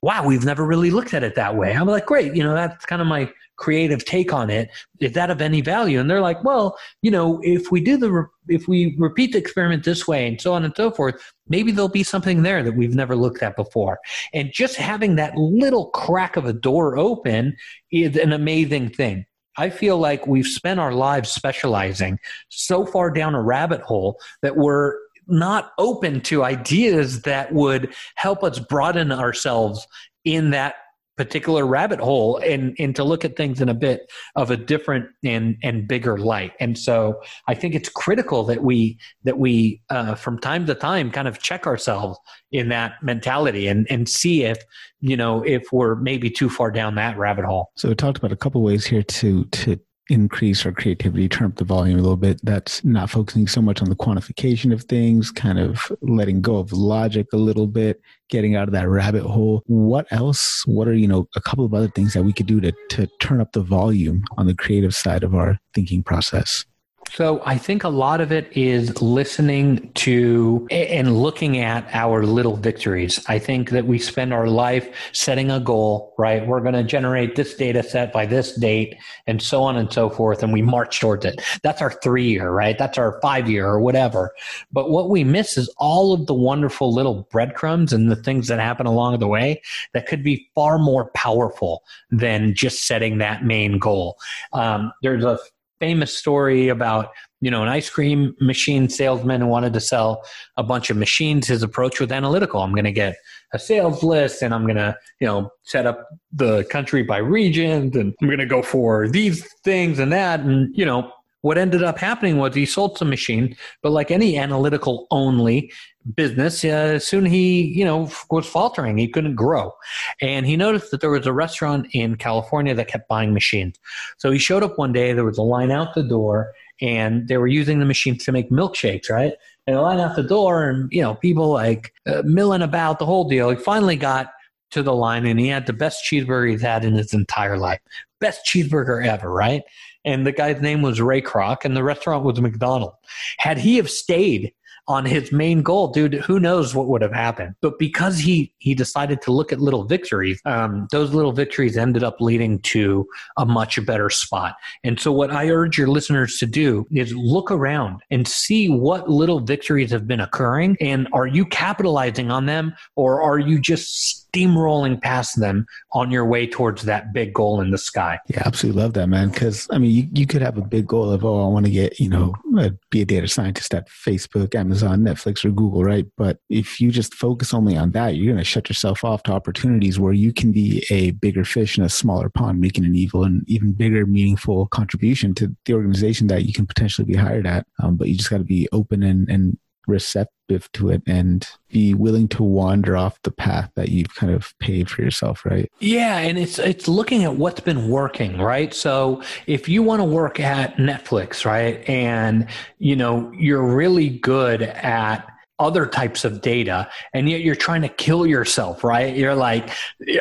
[0.03, 1.71] wow, we've never really looked at it that way.
[1.71, 2.35] I'm like, great.
[2.35, 5.99] You know, that's kind of my creative take on it is that of any value
[5.99, 9.37] and they're like well you know if we do the re- if we repeat the
[9.37, 11.15] experiment this way and so on and so forth
[11.47, 13.99] maybe there'll be something there that we've never looked at before
[14.33, 17.55] and just having that little crack of a door open
[17.91, 19.23] is an amazing thing
[19.55, 22.17] I feel like we've spent our lives specializing
[22.49, 24.95] so far down a rabbit hole that we're
[25.27, 29.87] not open to ideas that would help us broaden ourselves
[30.25, 30.75] in that
[31.15, 35.05] particular rabbit hole and and to look at things in a bit of a different
[35.23, 36.53] and and bigger light.
[36.59, 41.11] And so i think it's critical that we that we uh, from time to time
[41.11, 42.17] kind of check ourselves
[42.51, 44.57] in that mentality and and see if
[45.01, 47.71] you know if we're maybe too far down that rabbit hole.
[47.75, 51.55] So we talked about a couple ways here to to increase our creativity, turn up
[51.55, 52.39] the volume a little bit.
[52.43, 56.73] That's not focusing so much on the quantification of things, kind of letting go of
[56.73, 59.63] logic a little bit, getting out of that rabbit hole.
[59.67, 60.65] What else?
[60.65, 63.07] What are, you know, a couple of other things that we could do to, to
[63.19, 66.65] turn up the volume on the creative side of our thinking process?
[67.11, 72.55] So I think a lot of it is listening to and looking at our little
[72.55, 73.23] victories.
[73.27, 76.45] I think that we spend our life setting a goal, right?
[76.45, 78.95] We're going to generate this data set by this date
[79.27, 80.41] and so on and so forth.
[80.41, 81.41] And we march towards it.
[81.61, 82.77] That's our three year, right?
[82.77, 84.31] That's our five year or whatever.
[84.71, 88.59] But what we miss is all of the wonderful little breadcrumbs and the things that
[88.59, 89.61] happen along the way
[89.93, 94.17] that could be far more powerful than just setting that main goal.
[94.53, 95.37] Um, there's a
[95.83, 97.09] famous story about
[97.41, 100.23] you know an ice cream machine salesman who wanted to sell
[100.55, 101.45] a bunch of machines.
[101.45, 102.61] His approach was analytical.
[102.61, 103.17] I'm going to get
[103.51, 107.95] a sales list and i'm going to you know set up the country by regions
[107.95, 110.39] and i'm going to go for these things and that.
[110.39, 111.11] And you know
[111.41, 115.69] what ended up happening was he sold some machine, but like any analytical only
[116.15, 118.97] business, uh, soon he, you know, was faltering.
[118.97, 119.73] He couldn't grow.
[120.21, 123.75] And he noticed that there was a restaurant in California that kept buying machines.
[124.17, 127.37] So he showed up one day, there was a line out the door, and they
[127.37, 129.33] were using the machines to make milkshakes, right?
[129.65, 133.05] And a line out the door, and, you know, people like uh, milling about the
[133.05, 133.49] whole deal.
[133.49, 134.27] He finally got
[134.71, 137.79] to the line and he had the best cheeseburger he's had in his entire life.
[138.19, 139.61] Best cheeseburger ever, right?
[140.05, 142.93] and the guy's name was Ray Kroc, and the restaurant was McDonald.
[143.37, 144.53] Had he have stayed
[144.87, 147.55] on his main goal, dude, who knows what would have happened?
[147.61, 152.03] But because he he decided to look at little victories, um, those little victories ended
[152.03, 153.07] up leading to
[153.37, 154.55] a much better spot.
[154.83, 159.09] And so, what I urge your listeners to do is look around and see what
[159.09, 164.22] little victories have been occurring, and are you capitalizing on them, or are you just
[164.33, 168.19] steamrolling past them on your way towards that big goal in the sky.
[168.27, 169.29] Yeah, absolutely love that, man.
[169.29, 171.71] Because I mean, you, you could have a big goal of, oh, I want to
[171.71, 176.05] get, you know, uh, be a data scientist at Facebook, Amazon, Netflix, or Google, right?
[176.17, 179.33] But if you just focus only on that, you're going to shut yourself off to
[179.33, 183.23] opportunities where you can be a bigger fish in a smaller pond, making an evil
[183.23, 187.65] and even bigger, meaningful contribution to the organization that you can potentially be hired at.
[187.81, 189.57] Um, but you just got to be open and, and
[189.87, 194.53] receptive to it and be willing to wander off the path that you've kind of
[194.59, 195.71] paved for yourself right?
[195.79, 198.73] Yeah and it's it's looking at what's been working right?
[198.73, 202.47] So if you want to work at netflix right and
[202.79, 207.89] you know you're really good at other types of data and yet you're trying to
[207.89, 209.15] kill yourself right?
[209.15, 209.69] You're like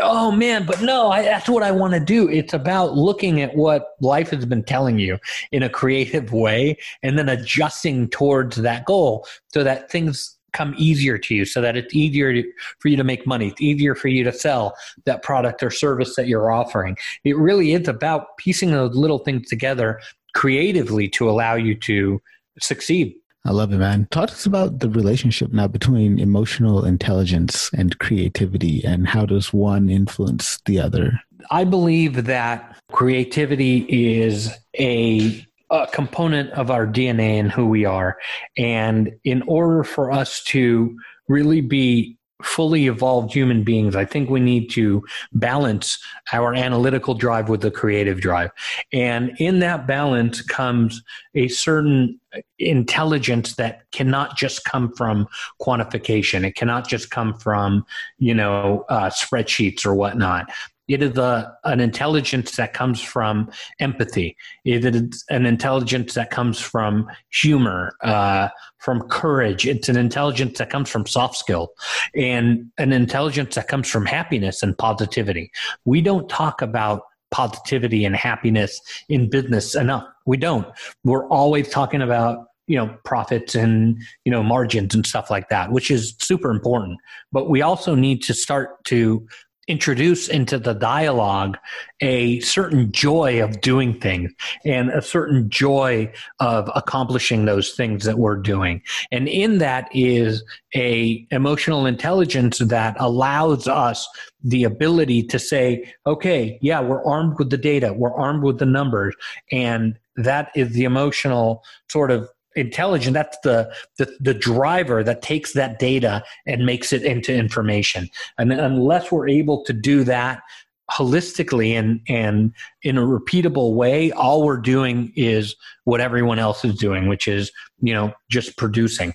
[0.01, 2.29] oh man but no I, that's what i want to do.
[2.29, 5.19] It's about looking at what life has been telling you
[5.51, 11.19] in a creative way and then adjusting towards that goal so that things come easier
[11.19, 12.45] to you so that it's easier to,
[12.79, 13.49] for you to make money.
[13.49, 14.75] It's easier for you to sell
[15.05, 16.97] that product or service that you're offering.
[17.25, 20.01] It really is about piecing those little things together
[20.35, 22.21] creatively to allow you to
[22.59, 23.15] succeed
[23.45, 24.07] I love it, man.
[24.11, 29.53] Talk to us about the relationship now between emotional intelligence and creativity and how does
[29.53, 31.21] one influence the other?
[31.51, 38.17] I believe that creativity is a, a component of our DNA and who we are.
[38.57, 44.41] And in order for us to really be fully evolved human beings, I think we
[44.41, 45.99] need to balance
[46.33, 48.51] our analytical drive with the creative drive.
[48.93, 51.03] And in that balance comes
[51.35, 52.21] a certain
[52.59, 55.27] intelligence that cannot just come from
[55.61, 56.45] quantification.
[56.45, 57.85] It cannot just come from,
[58.19, 60.51] you know, uh, spreadsheets or whatnot.
[60.89, 64.37] It is a, an intelligence that comes from empathy.
[64.65, 69.67] It is an intelligence that comes from humor, uh, from courage.
[69.67, 71.73] It's an intelligence that comes from soft skill
[72.15, 75.51] and an intelligence that comes from happiness and positivity.
[75.85, 80.05] We don't talk about positivity and happiness in business enough.
[80.27, 80.67] We don't.
[81.05, 85.73] We're always talking about you know profits and you know margins and stuff like that
[85.73, 86.97] which is super important
[87.33, 89.27] but we also need to start to
[89.69, 91.57] introduce into the dialogue
[92.01, 94.33] a certain joy of doing things
[94.65, 98.83] and a certain joy of accomplishing those things that we're doing.
[99.13, 100.43] And in that is
[100.75, 104.09] a emotional intelligence that allows us
[104.45, 108.67] the ability to say okay yeah we're armed with the data we're armed with the
[108.67, 109.15] numbers
[109.53, 115.53] and that is the emotional sort of intelligent that's the, the the driver that takes
[115.55, 118.09] that data and makes it into information.
[118.39, 120.43] And unless we're able to do that
[120.91, 126.75] holistically and and in a repeatable way all we're doing is what everyone else is
[126.77, 127.51] doing which is
[127.81, 129.15] you know just producing.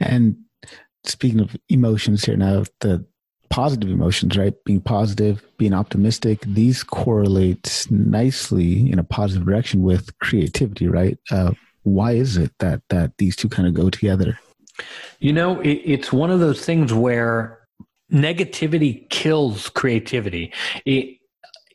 [0.00, 0.36] And
[1.04, 3.04] speaking of emotions here now the
[3.48, 4.54] positive emotions right?
[4.64, 11.18] Being positive being optimistic these correlate nicely in a positive direction with creativity right?
[11.30, 11.52] Uh,
[11.86, 14.38] why is it that that these two kind of go together?
[15.20, 17.60] You know, it, it's one of those things where
[18.12, 20.52] negativity kills creativity.
[20.84, 21.18] It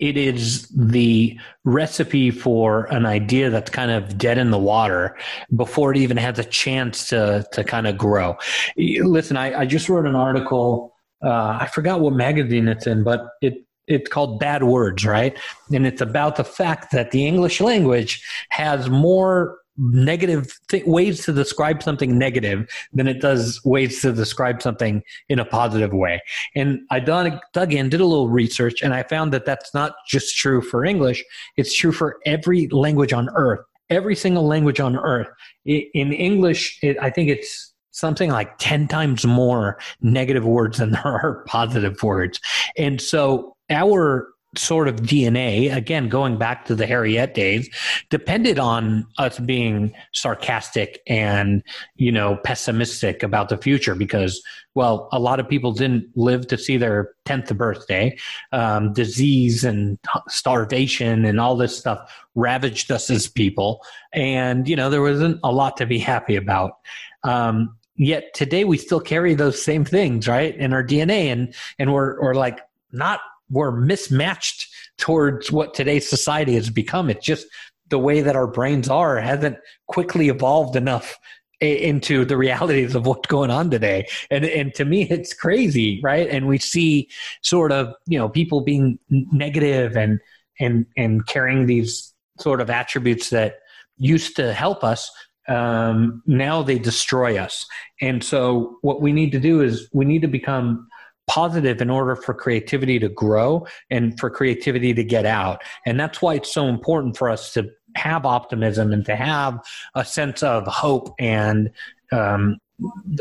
[0.01, 5.15] it is the recipe for an idea that's kind of dead in the water
[5.55, 8.37] before it even has a chance to to kind of grow.
[8.77, 10.93] Listen, I, I just wrote an article.
[11.23, 15.37] Uh, I forgot what magazine it's in, but it it's called Bad Words, right?
[15.73, 21.33] And it's about the fact that the English language has more negative th- ways to
[21.33, 26.21] describe something negative than it does ways to describe something in a positive way.
[26.55, 29.93] And I dug, dug in, did a little research, and I found that that's not
[30.07, 31.23] just true for English,
[31.57, 33.65] it's true for every language on earth.
[33.89, 35.27] Every single language on earth.
[35.65, 41.05] In English, it, I think it's something like 10 times more negative words than there
[41.05, 42.39] are positive words.
[42.77, 47.69] And so our sort of DNA, again, going back to the Harriet days,
[48.09, 51.63] depended on us being sarcastic and,
[51.95, 54.41] you know, pessimistic about the future because,
[54.75, 58.17] well, a lot of people didn't live to see their 10th birthday.
[58.51, 59.97] Um, disease and
[60.27, 63.81] starvation and all this stuff ravaged us as people.
[64.11, 66.79] And, you know, there wasn't a lot to be happy about.
[67.23, 71.31] Um, yet today we still carry those same things, right, in our DNA.
[71.31, 72.59] And, and we're, we're like,
[72.93, 73.21] not
[73.51, 77.09] we're mismatched towards what today's society has become.
[77.09, 77.47] It's just
[77.89, 81.17] the way that our brains are hasn't quickly evolved enough
[81.59, 84.07] into the realities of what's going on today.
[84.31, 86.27] And and to me it's crazy, right?
[86.27, 87.09] And we see
[87.43, 90.19] sort of, you know, people being negative and
[90.59, 93.59] and and carrying these sort of attributes that
[93.97, 95.11] used to help us
[95.47, 97.65] um, now they destroy us.
[97.99, 100.87] And so what we need to do is we need to become
[101.31, 105.61] positive in order for creativity to grow and for creativity to get out.
[105.85, 109.53] And that's why it's so important for us to have optimism and to have
[109.95, 111.71] a sense of hope and
[112.11, 112.57] um,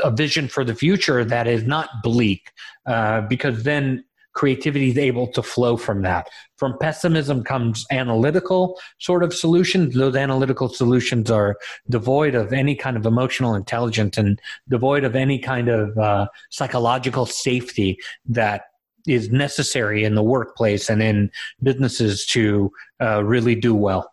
[0.02, 2.50] a vision for the future that is not bleak,
[2.86, 4.02] uh, because then
[4.40, 6.26] creativity is able to flow from that.
[6.56, 9.94] From pessimism comes analytical sort of solutions.
[9.94, 11.58] Those analytical solutions are
[11.90, 17.26] devoid of any kind of emotional intelligence and devoid of any kind of uh, psychological
[17.26, 18.62] safety that
[19.06, 21.30] is necessary in the workplace and in
[21.62, 22.72] businesses to
[23.02, 24.10] uh, really do well.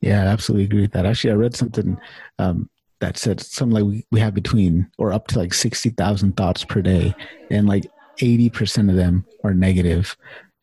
[0.00, 1.06] Yeah, I absolutely agree with that.
[1.06, 1.96] Actually, I read something
[2.40, 2.68] um,
[2.98, 6.82] that said something like we, we have between or up to like 60,000 thoughts per
[6.82, 7.14] day.
[7.52, 7.86] And like
[8.20, 10.16] 80% of them are negative.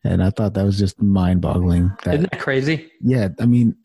[0.04, 1.92] And I thought that was just mind boggling.
[2.06, 2.90] Isn't that crazy?
[3.00, 3.28] Yeah.
[3.40, 3.76] I mean,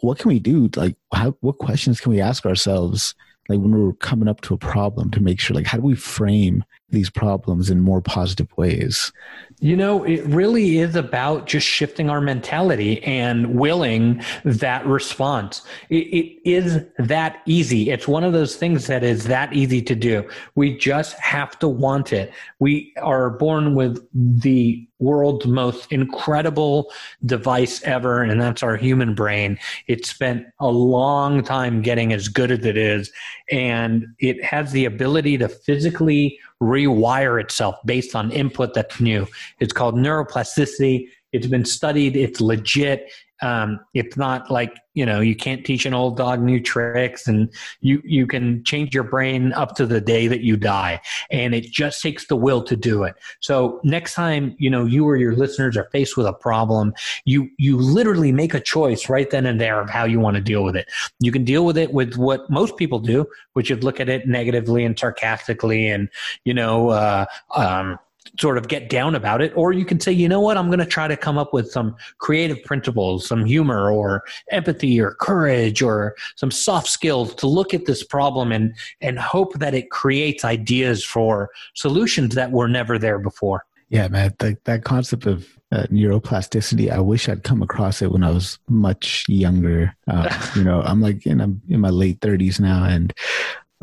[0.00, 0.70] what can we do?
[0.76, 3.14] Like, how, what questions can we ask ourselves?
[3.48, 5.96] Like when we're coming up to a problem to make sure, like, how do we
[5.96, 9.12] frame these problems in more positive ways?
[9.60, 15.62] You know, it really is about just shifting our mentality and willing that response.
[15.88, 17.90] It, it is that easy.
[17.90, 20.28] It's one of those things that is that easy to do.
[20.54, 22.32] We just have to want it.
[22.58, 26.90] We are born with the world's most incredible
[27.26, 29.58] device ever, and that's our human brain.
[29.86, 33.10] It spent a long time getting as good as it is,
[33.50, 39.26] and it has the ability to physically rewire itself based on input that's new.
[39.60, 41.08] It's called neuroplasticity.
[41.32, 42.16] It's been studied.
[42.16, 43.10] It's legit.
[43.42, 47.52] Um, it's not like you know you can't teach an old dog new tricks, and
[47.80, 51.64] you you can change your brain up to the day that you die, and it
[51.64, 53.14] just takes the will to do it.
[53.40, 57.50] So next time you know you or your listeners are faced with a problem, you
[57.58, 60.62] you literally make a choice right then and there of how you want to deal
[60.62, 60.88] with it.
[61.20, 64.28] You can deal with it with what most people do, which is look at it
[64.28, 66.08] negatively and sarcastically, and
[66.44, 66.90] you know.
[66.90, 67.26] Uh,
[67.56, 67.98] um,
[68.40, 70.56] sort of get down about it or you can say you know what?
[70.56, 75.00] I'm going to try to come up with some creative principles some humor or empathy
[75.00, 79.74] or courage or some soft skills to look at this problem and and hope that
[79.74, 83.64] it creates ideas for solutions that were never there before.
[83.88, 88.22] Yeah man the, that concept of uh, neuroplasticity i wish i'd come across it when
[88.22, 89.94] i was much younger.
[90.06, 93.12] Uh, you know i'm like in, I'm in my late 30s now and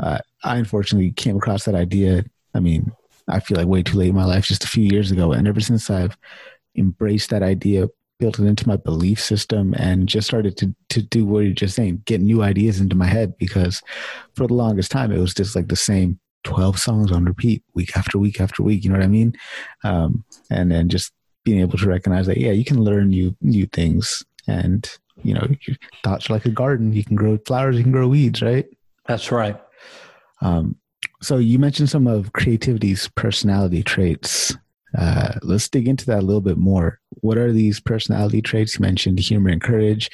[0.02, 2.24] uh, i unfortunately came across that idea
[2.54, 2.92] i mean
[3.28, 5.32] I feel like way too late in my life, just a few years ago.
[5.32, 6.18] And ever since I've
[6.76, 7.88] embraced that idea,
[8.20, 11.76] built it into my belief system, and just started to to do what you're just
[11.76, 13.38] saying, get new ideas into my head.
[13.38, 13.82] Because
[14.36, 17.96] for the longest time, it was just like the same 12 songs on repeat week
[17.96, 18.84] after week after week.
[18.84, 19.34] You know what I mean?
[19.84, 21.12] Um, and then just
[21.44, 24.90] being able to recognize that, yeah, you can learn new new things, and
[25.24, 26.94] you know, your thoughts are like a garden.
[26.94, 28.66] You can grow flowers, you can grow weeds, right?
[29.08, 29.60] That's right.
[30.42, 30.76] Um,
[31.22, 34.56] so you mentioned some of creativity's personality traits.
[34.98, 37.00] Uh, let's dig into that a little bit more.
[37.22, 38.76] What are these personality traits?
[38.76, 40.10] You mentioned humor and courage.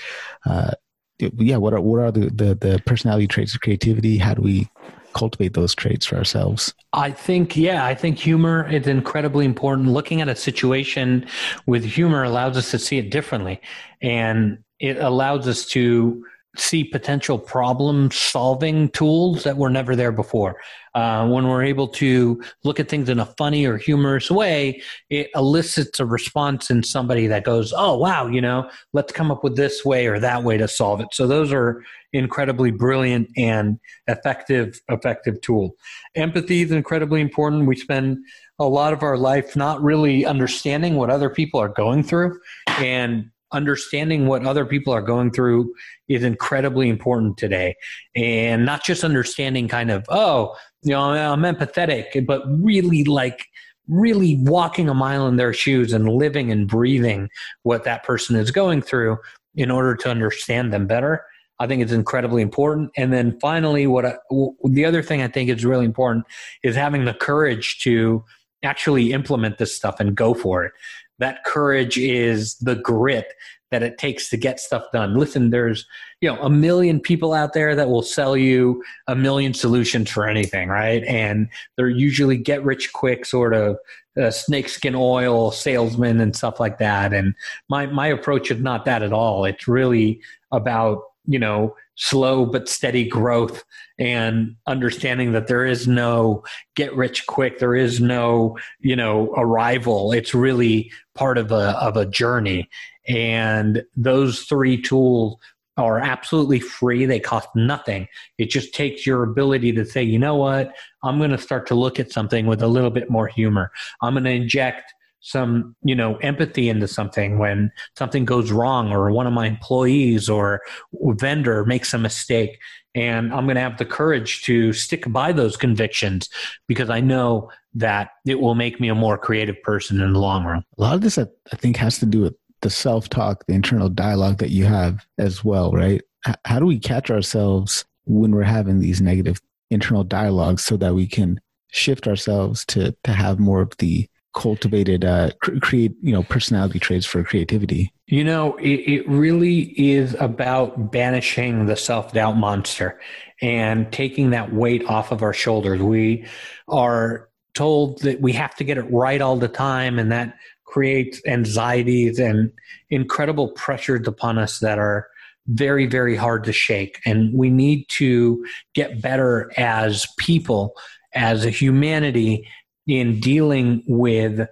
[0.46, 0.72] Uh,
[1.20, 4.18] yeah, what are what are the, the the personality traits of creativity?
[4.18, 4.70] How do we
[5.14, 6.76] cultivate those traits for ourselves?
[6.94, 9.88] I think, yeah, I think humor is incredibly important.
[9.88, 11.26] Looking at a situation
[11.66, 13.60] with humor allows us to see it differently,
[14.02, 16.24] and it allows us to
[16.60, 20.58] see potential problem solving tools that were never there before.
[20.96, 25.30] Uh, when we're able to look at things in a funny or humorous way, it
[25.36, 29.56] elicits a response in somebody that goes, "Oh, wow, you know, let's come up with
[29.56, 31.84] this way or that way to solve it." So those are
[32.14, 35.76] incredibly brilliant and effective effective tool.
[36.16, 37.68] Empathy is incredibly important.
[37.68, 38.18] We spend
[38.60, 42.40] a lot of our life not really understanding what other people are going through
[42.80, 45.74] and understanding what other people are going through
[46.08, 47.76] is incredibly important today.
[48.16, 53.46] And not just understanding kind of oh you know i'm empathetic but really like
[53.88, 57.30] really walking a mile in their shoes and living and breathing
[57.64, 59.18] what that person is going through
[59.56, 61.24] in order to understand them better
[61.60, 62.92] i think it's incredibly important.
[62.96, 64.16] And then finally what I,
[64.64, 66.26] the other thing i think is really important
[66.64, 68.24] is having the courage to
[68.64, 70.74] actually implement this stuff and go for it
[71.20, 73.34] that courage is the grit
[73.70, 75.16] that it takes to get stuff done.
[75.16, 75.86] Listen, there's
[76.22, 80.28] you know a million people out there that will sell you a million solutions for
[80.28, 81.04] anything, right?
[81.04, 83.78] And they're usually get rich quick sort of
[84.20, 87.14] uh, snakeskin oil salesmen and stuff like that.
[87.14, 87.34] And
[87.70, 89.46] my my approach is not that at all.
[89.46, 93.64] It's really about you know slow but steady growth
[94.00, 96.44] and understanding that there is no
[96.76, 100.12] get rich quick there is no you know arrival.
[100.14, 102.70] It's really part of a of a journey.
[103.08, 105.38] And those three tools
[105.78, 107.06] are absolutely free.
[107.06, 108.08] They cost nothing.
[108.38, 110.74] It just takes your ability to say you know what?
[111.04, 113.72] I'm going to start to look at something with a little bit more humor.
[114.02, 119.12] I'm going to inject some you know empathy into something when something goes wrong or
[119.12, 120.62] one of my employees or
[120.94, 122.60] vendor makes a mistake.
[122.96, 126.30] And i'm going to have the courage to stick by those convictions
[126.68, 130.46] because i know that it will make me a more creative person in the long
[130.46, 130.64] run.
[130.78, 134.38] A lot of this i think has to do with the self-talk the internal dialogue
[134.40, 136.02] that you have as well right?
[136.46, 139.40] How do we catch ourselves when we're having these negative
[139.70, 141.40] internal dialogues so that we can
[141.70, 144.08] shift ourselves to to have more of the
[144.38, 145.32] cultivated uh,
[145.62, 147.92] create you know personality traits for creativity.
[148.06, 153.00] You know it, it really is about banishing the self-doubt monster
[153.42, 155.82] and taking that weight off of our shoulders.
[155.82, 156.26] We
[156.68, 160.36] are told that we have to get it right all the time and that
[160.66, 162.52] creates anxieties and
[162.92, 165.08] incredible pressures upon us that are
[165.48, 167.00] very very hard to shake.
[167.06, 170.76] And we need to get better as people
[171.14, 172.48] as a humanity
[172.88, 174.48] in dealing with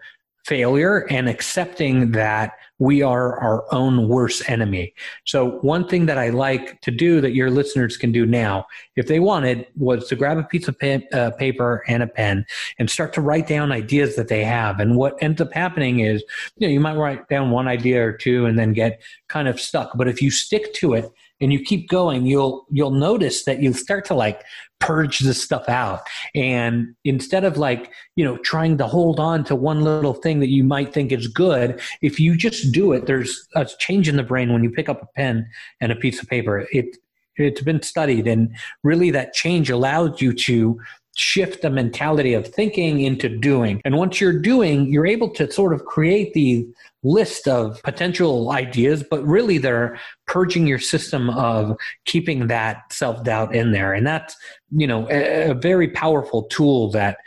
[0.45, 4.93] failure and accepting that we are our own worst enemy.
[5.25, 8.65] So, one thing that I like to do that your listeners can do now,
[8.95, 12.45] if they wanted, was to grab a piece of pen, uh, paper and a pen
[12.77, 14.79] and start to write down ideas that they have.
[14.79, 16.23] And what ends up happening is,
[16.57, 19.59] you know, you might write down one idea or two and then get kind of
[19.59, 19.97] stuck.
[19.97, 21.09] But if you stick to it
[21.41, 24.43] and you keep going, you'll you'll notice that you start to like
[24.79, 26.01] purge this stuff out.
[26.33, 30.49] And instead of like, you know, trying to hold on to one little thing that
[30.49, 34.23] you might think is good, if you just do it, there's a change in the
[34.23, 35.47] brain when you pick up a pen
[35.81, 36.67] and a piece of paper.
[36.71, 36.97] It
[37.37, 40.79] it's been studied and really that change allows you to
[41.17, 43.81] shift the mentality of thinking into doing.
[43.85, 46.67] And once you're doing, you're able to sort of create the
[47.05, 49.97] list of potential ideas, but really they're
[50.27, 53.93] purging your system of keeping that self doubt in there.
[53.93, 54.35] And that's,
[54.71, 57.17] you know, a, a very powerful tool that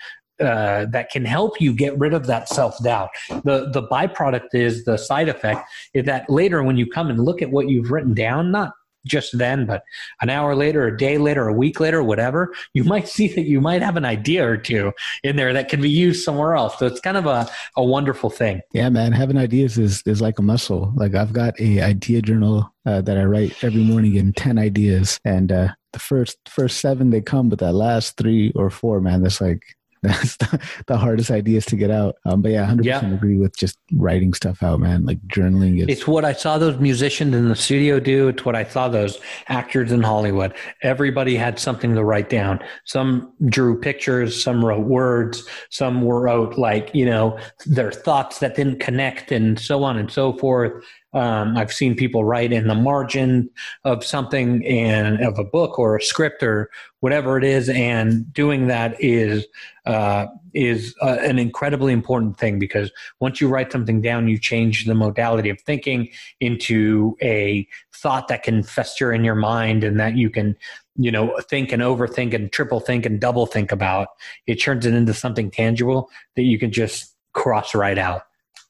[0.40, 3.08] uh, that can help you get rid of that self doubt.
[3.28, 7.42] The the byproduct is the side effect is that later when you come and look
[7.42, 8.72] at what you've written down, not
[9.08, 9.82] just then, but
[10.20, 13.60] an hour later, a day later, a week later, whatever, you might see that you
[13.60, 14.92] might have an idea or two
[15.24, 16.78] in there that can be used somewhere else.
[16.78, 18.60] So it's kind of a, a wonderful thing.
[18.72, 19.12] Yeah, man.
[19.12, 20.92] Having ideas is, is like a muscle.
[20.96, 25.18] Like I've got a idea journal uh, that I write every morning in 10 ideas.
[25.24, 29.22] And uh, the first first seven they come, but that last three or four, man,
[29.22, 29.62] that's like
[30.02, 32.16] that's the, the, hardest ideas to get out.
[32.24, 33.04] Um, but yeah, 100% yeah.
[33.12, 35.04] agree with just writing stuff out, man.
[35.04, 35.86] Like journaling is.
[35.88, 38.28] It's what I saw those musicians in the studio do.
[38.28, 39.18] It's what I saw those
[39.48, 40.54] actors in Hollywood.
[40.82, 42.60] Everybody had something to write down.
[42.84, 48.78] Some drew pictures, some wrote words, some wrote like, you know, their thoughts that didn't
[48.78, 50.84] connect and so on and so forth.
[51.14, 53.48] Um, I've seen people write in the margin
[53.84, 58.66] of something and of a book or a script or whatever it is, and doing
[58.66, 59.46] that is
[59.86, 62.90] uh, is uh, an incredibly important thing because
[63.20, 68.42] once you write something down, you change the modality of thinking into a thought that
[68.42, 70.54] can fester in your mind and that you can
[70.96, 74.08] you know think and overthink and triple think and double think about.
[74.46, 78.22] It turns it into something tangible that you can just cross right out.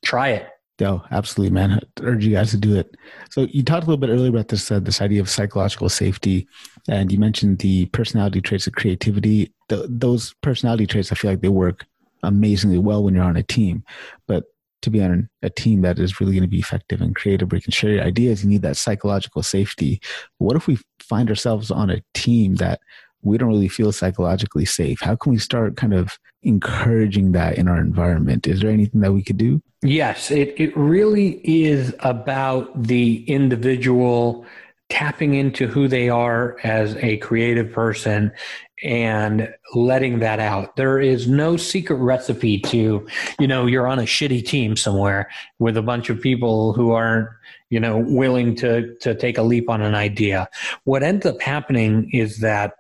[0.05, 0.49] Try it.
[0.81, 1.72] Yo, absolutely, man.
[1.72, 2.95] I urge you guys to do it.
[3.31, 6.47] So you talked a little bit earlier about this uh, this idea of psychological safety,
[6.89, 9.53] and you mentioned the personality traits of creativity.
[9.68, 11.85] The, those personality traits, I feel like they work
[12.22, 13.83] amazingly well when you're on a team.
[14.29, 14.45] But
[14.83, 17.57] to be on a team that is really going to be effective and creative, where
[17.57, 20.01] you can share your ideas, you need that psychological safety.
[20.39, 22.79] What if we find ourselves on a team that
[23.23, 25.01] we don't really feel psychologically safe?
[25.01, 28.47] How can we start kind of encouraging that in our environment?
[28.47, 29.61] Is there anything that we could do?
[29.83, 34.45] Yes, it, it really is about the individual
[34.89, 38.33] tapping into who they are as a creative person
[38.83, 40.77] and letting that out.
[40.77, 43.07] There is no secret recipe to,
[43.39, 47.29] you know, you're on a shitty team somewhere with a bunch of people who aren't,
[47.71, 50.49] you know, willing to to take a leap on an idea.
[50.85, 52.75] What ends up happening is that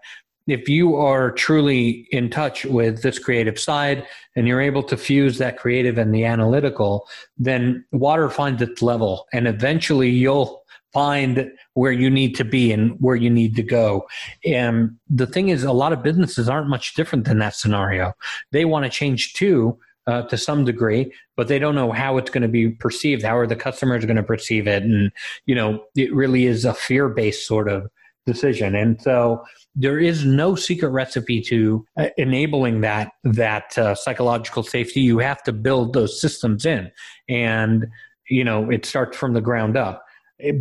[0.48, 5.36] if you are truly in touch with this creative side and you're able to fuse
[5.38, 11.92] that creative and the analytical, then water finds its level and eventually you'll find where
[11.92, 14.08] you need to be and where you need to go.
[14.42, 18.14] And the thing is, a lot of businesses aren't much different than that scenario.
[18.50, 19.78] They want to change too.
[20.06, 23.22] Uh, to some degree, but they don't know how it's going to be perceived.
[23.22, 24.82] How are the customers going to perceive it?
[24.82, 25.12] And
[25.44, 27.90] you know, it really is a fear-based sort of
[28.24, 28.74] decision.
[28.74, 29.44] And so
[29.80, 35.00] there is no secret recipe to uh, enabling that that uh, psychological safety.
[35.00, 36.90] You have to build those systems in,
[37.28, 37.86] and
[38.28, 40.04] you know it starts from the ground up.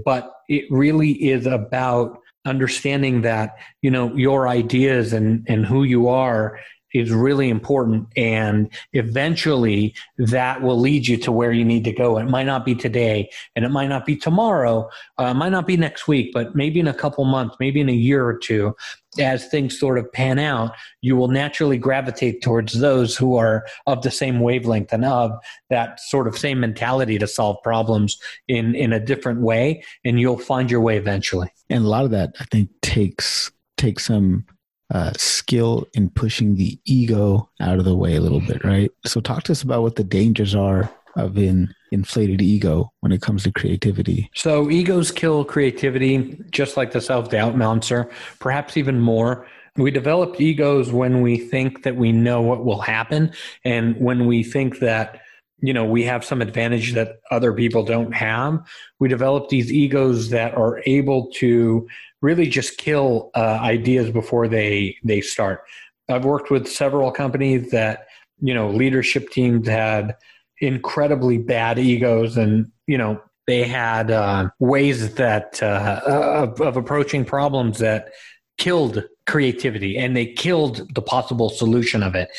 [0.06, 6.08] But it really is about understanding that you know your ideas and and who you
[6.08, 6.60] are
[6.94, 12.18] is really important and eventually that will lead you to where you need to go.
[12.18, 15.68] It might not be today and it might not be tomorrow uh, it might not
[15.68, 18.76] be next week but maybe in a couple months maybe in a year or two
[19.20, 24.02] as things sort of pan out you will naturally gravitate towards those who are of
[24.04, 25.32] the same wavelength and of
[25.70, 28.18] that sort of same mentality to solve problems
[28.48, 31.50] in in a different way and you'll find your way eventually.
[31.70, 34.46] And a lot of that i think takes takes some
[34.92, 38.92] uh, skill in pushing the ego out of the way a little bit, right?
[39.06, 43.22] So, talk to us about what the dangers are of an inflated ego when it
[43.22, 44.30] comes to creativity.
[44.36, 48.10] So, egos kill creativity, just like the self doubt monster,
[48.40, 49.48] perhaps even more.
[49.76, 53.32] We develop egos when we think that we know what will happen,
[53.64, 55.22] and when we think that
[55.60, 58.60] you know we have some advantage that other people don't have
[59.00, 61.88] we develop these egos that are able to
[62.22, 65.64] really just kill uh, ideas before they they start
[66.10, 68.08] i've worked with several companies that
[68.40, 70.16] you know, leadership teams had
[70.60, 77.24] incredibly bad egos and, you know, they had uh, ways that uh, of, of approaching
[77.24, 78.10] problems that
[78.58, 82.30] killed creativity and they killed the possible solution of it.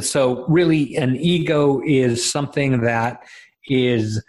[0.00, 3.22] So, really, an ego is something that
[3.68, 4.22] is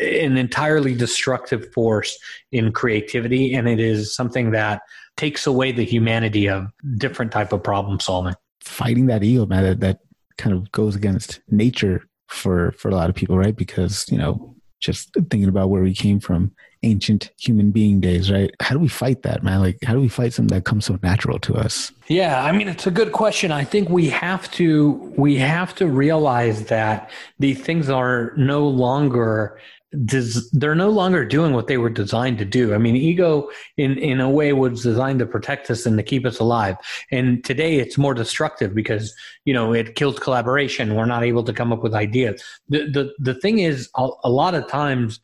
[0.00, 2.18] an entirely destructive force
[2.52, 4.82] in creativity, and it is something that
[5.16, 8.34] takes away the humanity of different type of problem solving.
[8.60, 9.98] Fighting that ego, man, that, that
[10.36, 13.56] kind of goes against nature for for a lot of people, right?
[13.56, 16.52] Because you know just thinking about where we came from
[16.84, 20.08] ancient human being days right how do we fight that man like how do we
[20.08, 23.50] fight something that comes so natural to us yeah i mean it's a good question
[23.50, 29.58] i think we have to we have to realize that these things are no longer
[30.04, 32.74] des- they're no longer doing what they were designed to do.
[32.74, 36.26] I mean, ego in in a way was designed to protect us and to keep
[36.26, 36.76] us alive.
[37.10, 39.14] And today it's more destructive because
[39.44, 40.94] you know it kills collaboration.
[40.94, 42.42] We're not able to come up with ideas.
[42.68, 45.20] The the the thing is, a, a lot of times.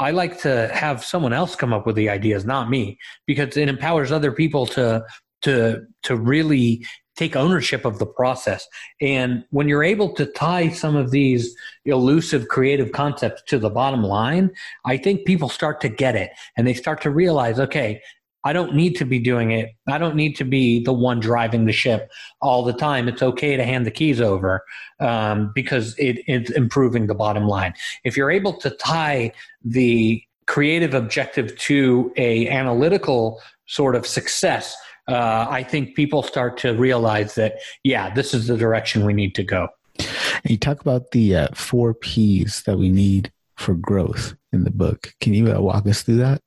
[0.00, 2.98] I like to have someone else come up with the ideas, not me,
[3.28, 5.04] because it empowers other people to
[5.42, 6.84] to to really
[7.16, 8.66] take ownership of the process.
[9.00, 11.54] And when you're able to tie some of these
[11.84, 14.50] elusive creative concepts to the bottom line,
[14.84, 18.00] I think people start to get it and they start to realize, okay,
[18.46, 19.74] I don't need to be doing it.
[19.88, 22.10] I don't need to be the one driving the ship
[22.42, 23.08] all the time.
[23.08, 24.64] It's okay to hand the keys over
[25.00, 27.72] um, because it, it's improving the bottom line.
[28.04, 29.32] If you're able to tie
[29.64, 34.76] the creative objective to a analytical sort of success
[35.08, 39.34] uh, I think people start to realize that, yeah, this is the direction we need
[39.34, 39.68] to go.
[39.98, 44.70] And you talk about the uh, four P's that we need for growth in the
[44.70, 45.14] book.
[45.20, 46.40] Can you uh, walk us through that?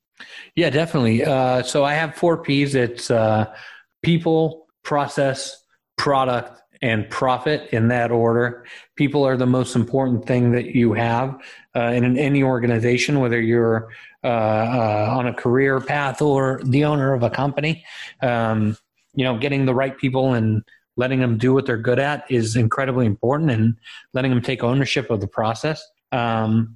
[0.56, 1.24] Yeah, definitely.
[1.24, 2.76] Uh, so I have four P's.
[2.76, 3.54] It's uh,
[4.02, 5.64] people, process,
[5.96, 8.66] product, and profit in that order.
[8.96, 11.40] People are the most important thing that you have
[11.76, 13.90] uh, in any organization, whether you're
[14.28, 17.86] uh, uh, on a career path or the owner of a company.
[18.22, 18.78] Um,
[19.16, 20.64] you know, getting the right people and
[20.98, 23.76] letting them do what they're good at is incredibly important, and
[24.14, 25.82] letting them take ownership of the process.
[26.12, 26.76] Um,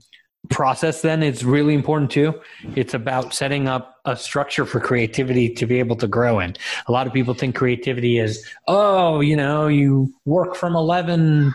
[0.49, 2.39] process then is really important too.
[2.75, 6.55] It's about setting up a structure for creativity to be able to grow in.
[6.87, 11.53] A lot of people think creativity is, oh, you know, you work from 11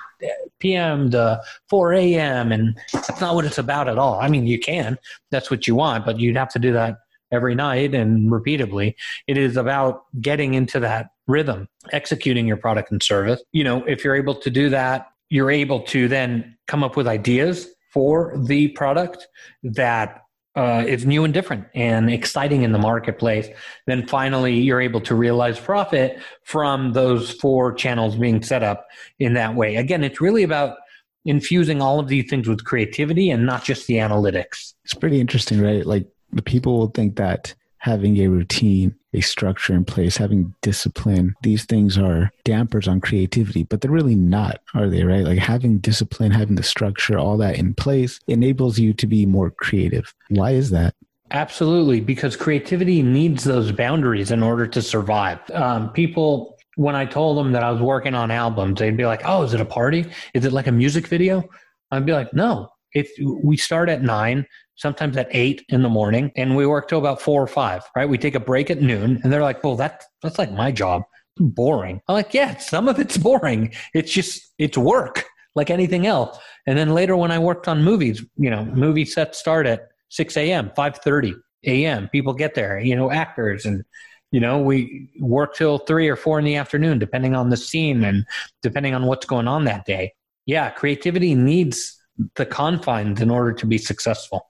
[0.60, 1.10] p.m.
[1.10, 2.52] to 4 a.m.
[2.52, 4.20] and that's not what it's about at all.
[4.20, 4.98] I mean, you can,
[5.30, 6.98] that's what you want, but you'd have to do that
[7.32, 8.96] every night and repeatedly.
[9.26, 13.42] It is about getting into that rhythm, executing your product and service.
[13.52, 17.08] You know, if you're able to do that, you're able to then come up with
[17.08, 19.26] ideas for the product
[19.62, 20.20] that
[20.54, 23.48] uh, is new and different and exciting in the marketplace,
[23.86, 28.86] then finally you're able to realize profit from those four channels being set up
[29.18, 29.76] in that way.
[29.76, 30.76] Again, it's really about
[31.24, 34.74] infusing all of these things with creativity and not just the analytics.
[34.84, 35.86] It's pretty interesting, right?
[35.86, 37.54] Like the people will think that
[37.86, 43.62] having a routine, a structure in place, having discipline, these things are dampers on creativity,
[43.62, 45.24] but they're really not, are they, right?
[45.24, 49.52] Like having discipline, having the structure, all that in place enables you to be more
[49.52, 50.12] creative.
[50.30, 50.96] Why is that?
[51.30, 55.38] Absolutely, because creativity needs those boundaries in order to survive.
[55.52, 59.22] Um, people, when I told them that I was working on albums, they'd be like,
[59.24, 60.06] "Oh, is it a party?
[60.34, 61.48] Is it like a music video?"
[61.92, 63.10] I'd be like, "No, if
[63.44, 64.46] we start at nine,
[64.76, 68.08] sometimes at eight in the morning, and we work till about four or five, right?
[68.08, 71.02] We take a break at noon, and they're like, well, that, that's like my job.
[71.38, 72.00] Boring.
[72.08, 73.74] I'm like, yeah, some of it's boring.
[73.94, 75.24] It's just, it's work
[75.56, 76.38] like anything else.
[76.66, 80.36] And then later when I worked on movies, you know, movie sets start at 6
[80.36, 82.08] a.m., 5.30 a.m.
[82.10, 83.82] People get there, you know, actors and,
[84.30, 88.04] you know, we work till three or four in the afternoon, depending on the scene
[88.04, 88.24] and
[88.62, 90.12] depending on what's going on that day.
[90.44, 91.98] Yeah, creativity needs
[92.36, 94.48] the confines in order to be successful.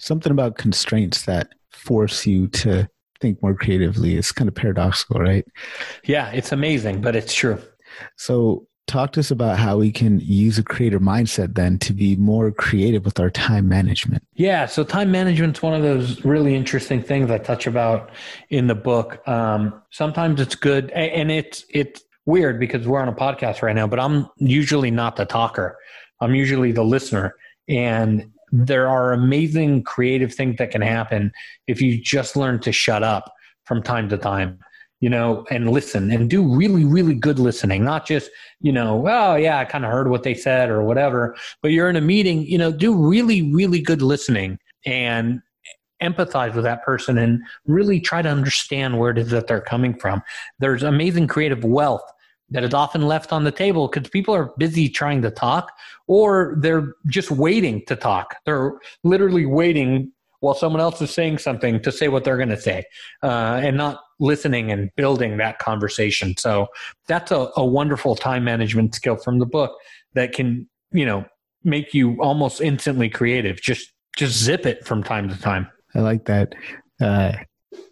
[0.00, 2.88] Something about constraints that force you to
[3.20, 5.46] think more creatively is kind of paradoxical, right?
[6.04, 7.60] Yeah, it's amazing, but it's true.
[8.16, 12.16] So, talk to us about how we can use a creator mindset then to be
[12.16, 14.22] more creative with our time management.
[14.34, 18.10] Yeah, so time management is one of those really interesting things I touch about
[18.50, 19.26] in the book.
[19.26, 23.86] Um, sometimes it's good, and it's it's weird because we're on a podcast right now,
[23.86, 25.78] but I'm usually not the talker.
[26.20, 27.36] I'm usually the listener,
[27.68, 31.32] and there are amazing creative things that can happen
[31.66, 33.32] if you just learn to shut up
[33.64, 34.56] from time to time
[35.00, 38.30] you know and listen and do really really good listening not just
[38.60, 41.90] you know oh yeah i kind of heard what they said or whatever but you're
[41.90, 45.40] in a meeting you know do really really good listening and
[46.00, 49.94] empathize with that person and really try to understand where it is that they're coming
[49.94, 50.22] from.
[50.58, 52.02] There's amazing creative wealth
[52.50, 55.72] that is often left on the table because people are busy trying to talk
[56.06, 58.36] or they're just waiting to talk.
[58.44, 58.72] They're
[59.02, 62.84] literally waiting while someone else is saying something to say what they're going to say
[63.22, 66.36] uh, and not listening and building that conversation.
[66.36, 66.66] So
[67.08, 69.74] that's a, a wonderful time management skill from the book
[70.12, 71.24] that can, you know,
[71.64, 73.60] make you almost instantly creative.
[73.60, 75.66] Just just zip it from time to time.
[75.94, 76.54] I like that.
[77.00, 77.32] Uh,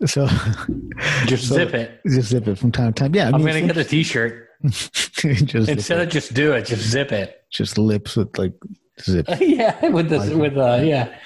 [0.06, 0.26] so
[1.26, 2.00] just so, zip it.
[2.06, 3.14] Just zip it from time to time.
[3.14, 4.48] Yeah, I am gonna get a T-shirt.
[4.64, 7.44] just instead of just do it, just zip it.
[7.50, 8.54] Just lips with like
[9.00, 9.26] zip.
[9.40, 11.16] yeah, with the with uh yeah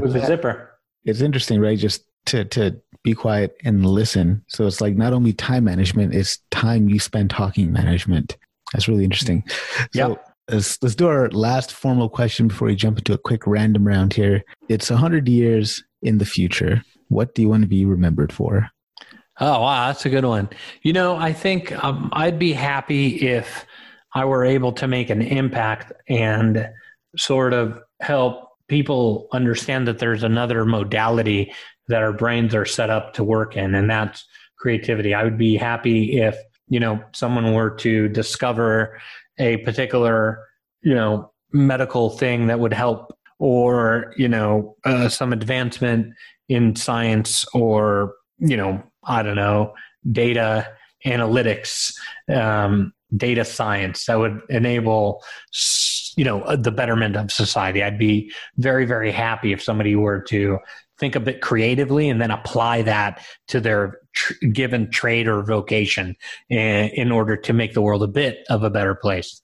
[0.00, 0.78] with the zipper.
[1.04, 1.78] It's interesting, right?
[1.78, 4.44] Just to to be quiet and listen.
[4.48, 8.36] So it's like not only time management, it's time you spend talking management.
[8.72, 9.44] That's really interesting.
[9.92, 10.06] Yeah.
[10.06, 13.86] So let's, let's do our last formal question before we jump into a quick random
[13.86, 14.44] round here.
[14.68, 16.82] It's 100 years in the future.
[17.12, 18.70] What do you want to be remembered for?
[19.40, 19.88] Oh, wow.
[19.88, 20.48] That's a good one.
[20.82, 23.66] You know, I think um, I'd be happy if
[24.14, 26.68] I were able to make an impact and
[27.16, 31.52] sort of help people understand that there's another modality
[31.88, 34.26] that our brains are set up to work in, and that's
[34.58, 35.12] creativity.
[35.12, 36.36] I would be happy if,
[36.68, 38.98] you know, someone were to discover
[39.38, 40.46] a particular,
[40.82, 46.14] you know, medical thing that would help or, you know, uh, some advancement
[46.48, 49.74] in science or, you know, I don't know,
[50.10, 50.68] data
[51.06, 51.94] analytics,
[52.28, 55.22] um, data science that would enable,
[56.16, 57.82] you know, the betterment of society.
[57.82, 60.58] I'd be very, very happy if somebody were to
[60.98, 66.14] think a bit creatively and then apply that to their tr- given trade or vocation
[66.48, 69.42] in, in order to make the world a bit of a better place.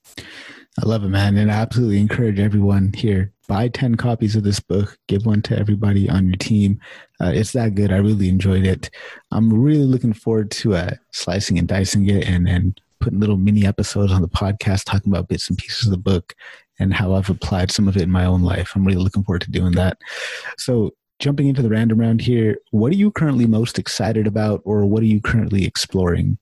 [0.80, 1.36] I love it, man.
[1.36, 5.58] And I absolutely encourage everyone here buy 10 copies of this book, give one to
[5.58, 6.78] everybody on your team.
[7.20, 7.90] Uh, it's that good.
[7.90, 8.90] I really enjoyed it.
[9.32, 13.66] I'm really looking forward to uh, slicing and dicing it and, and putting little mini
[13.66, 16.34] episodes on the podcast talking about bits and pieces of the book
[16.78, 18.72] and how I've applied some of it in my own life.
[18.74, 19.98] I'm really looking forward to doing that.
[20.58, 24.86] So, jumping into the random round here, what are you currently most excited about, or
[24.86, 26.38] what are you currently exploring?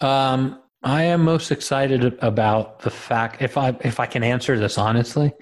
[0.00, 4.76] Um, I am most excited about the fact, if I if I can answer this
[4.76, 5.32] honestly,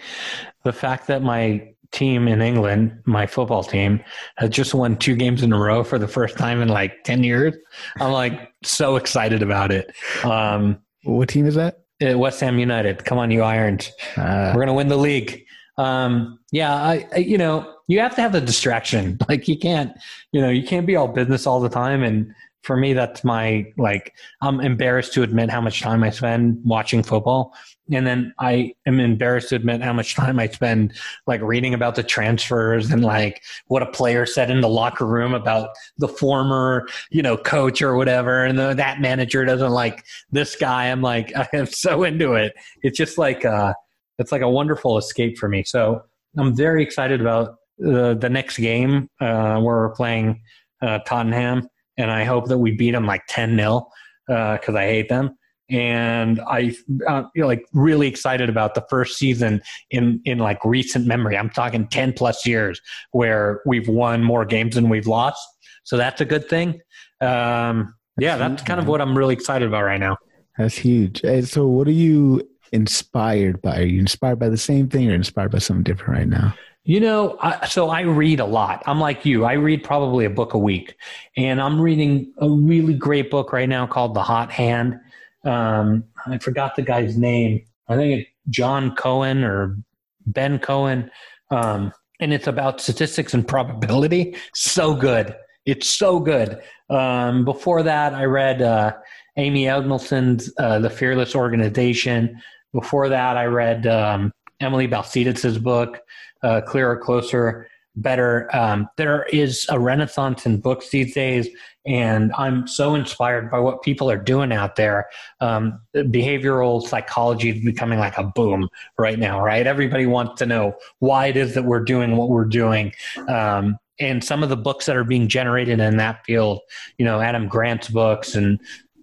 [0.63, 4.03] the fact that my team in England, my football team,
[4.37, 7.25] has just won two games in a row for the first time in like ten
[7.25, 7.55] years.
[8.01, 9.93] I'm like so excited about it.
[10.25, 11.81] Um, what team is that?
[12.01, 13.05] Uh, West Ham United.
[13.05, 13.91] Come on, you Irons!
[14.17, 15.45] Uh, We're gonna win the league.
[15.77, 19.19] Um, yeah, I, I, you know, you have to have the distraction.
[19.29, 19.93] Like you can't,
[20.31, 22.03] you know, you can't be all business all the time.
[22.03, 22.33] And
[22.63, 24.15] for me, that's my like.
[24.41, 27.55] I'm embarrassed to admit how much time I spend watching football,
[27.91, 30.95] and then I am embarrassed to admit how much time I spend
[31.27, 35.35] like reading about the transfers and like what a player said in the locker room
[35.35, 40.55] about the former, you know, coach or whatever, and the, that manager doesn't like this
[40.55, 40.87] guy.
[40.87, 42.53] I'm like, I am so into it.
[42.83, 43.75] It's just like, uh,
[44.19, 45.65] it's like a wonderful escape for me.
[45.65, 46.03] So
[46.39, 50.43] I'm very excited about the, the next game uh, where we're playing
[50.81, 53.89] uh, Tottenham, and I hope that we beat them like 10 0
[54.27, 55.37] because uh, I hate them.
[55.71, 56.75] And I
[57.09, 61.37] uh, like really excited about the first season in in like recent memory.
[61.37, 62.81] I'm talking 10 plus years
[63.13, 65.43] where we've won more games than we've lost.
[65.85, 66.81] So that's a good thing.
[67.21, 70.19] Um, yeah, that's kind of what I'm really excited about right now.
[70.59, 71.23] That's huge.
[71.45, 73.79] So, what are you inspired by?
[73.79, 76.55] Are you inspired by the same thing or inspired by something different right now?
[76.85, 78.83] You know, I, so I read a lot.
[78.87, 79.45] I'm like you.
[79.45, 80.97] I read probably a book a week,
[81.37, 84.99] and I'm reading a really great book right now called The Hot Hand.
[85.45, 87.65] Um, I forgot the guy's name.
[87.89, 89.79] I think it's John Cohen or
[90.27, 91.09] Ben Cohen,
[91.51, 94.35] um, and it's about statistics and probability.
[94.55, 95.37] So good.
[95.65, 96.61] It's so good.
[96.91, 98.95] Um, before that, I read uh,
[99.37, 102.43] Amy Edmondson's uh, The Fearless Organization.
[102.73, 106.01] Before that, I read um, Emily Balcetis's book
[106.43, 108.49] uh, clearer, closer, better.
[108.55, 111.49] Um, there is a renaissance in books these days,
[111.85, 115.09] and I'm so inspired by what people are doing out there.
[115.41, 118.69] Um, behavioral psychology is becoming like a boom
[118.99, 119.67] right now, right?
[119.67, 122.93] Everybody wants to know why it is that we're doing what we're doing.
[123.29, 126.61] Um, and some of the books that are being generated in that field,
[126.99, 128.59] you know, Adam Grant's books and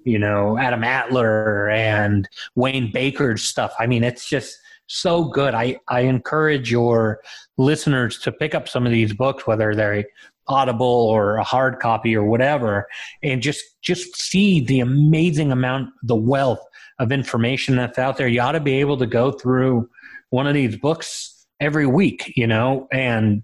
[0.05, 3.73] you know Adam Alter and Wayne Baker's stuff.
[3.79, 4.57] I mean, it's just
[4.89, 5.53] so good.
[5.53, 7.21] I, I encourage your
[7.57, 10.05] listeners to pick up some of these books, whether they're
[10.47, 12.87] audible or a hard copy or whatever,
[13.23, 16.61] and just just see the amazing amount, the wealth
[16.97, 18.27] of information that's out there.
[18.27, 19.89] You ought to be able to go through
[20.31, 23.43] one of these books every week, you know, and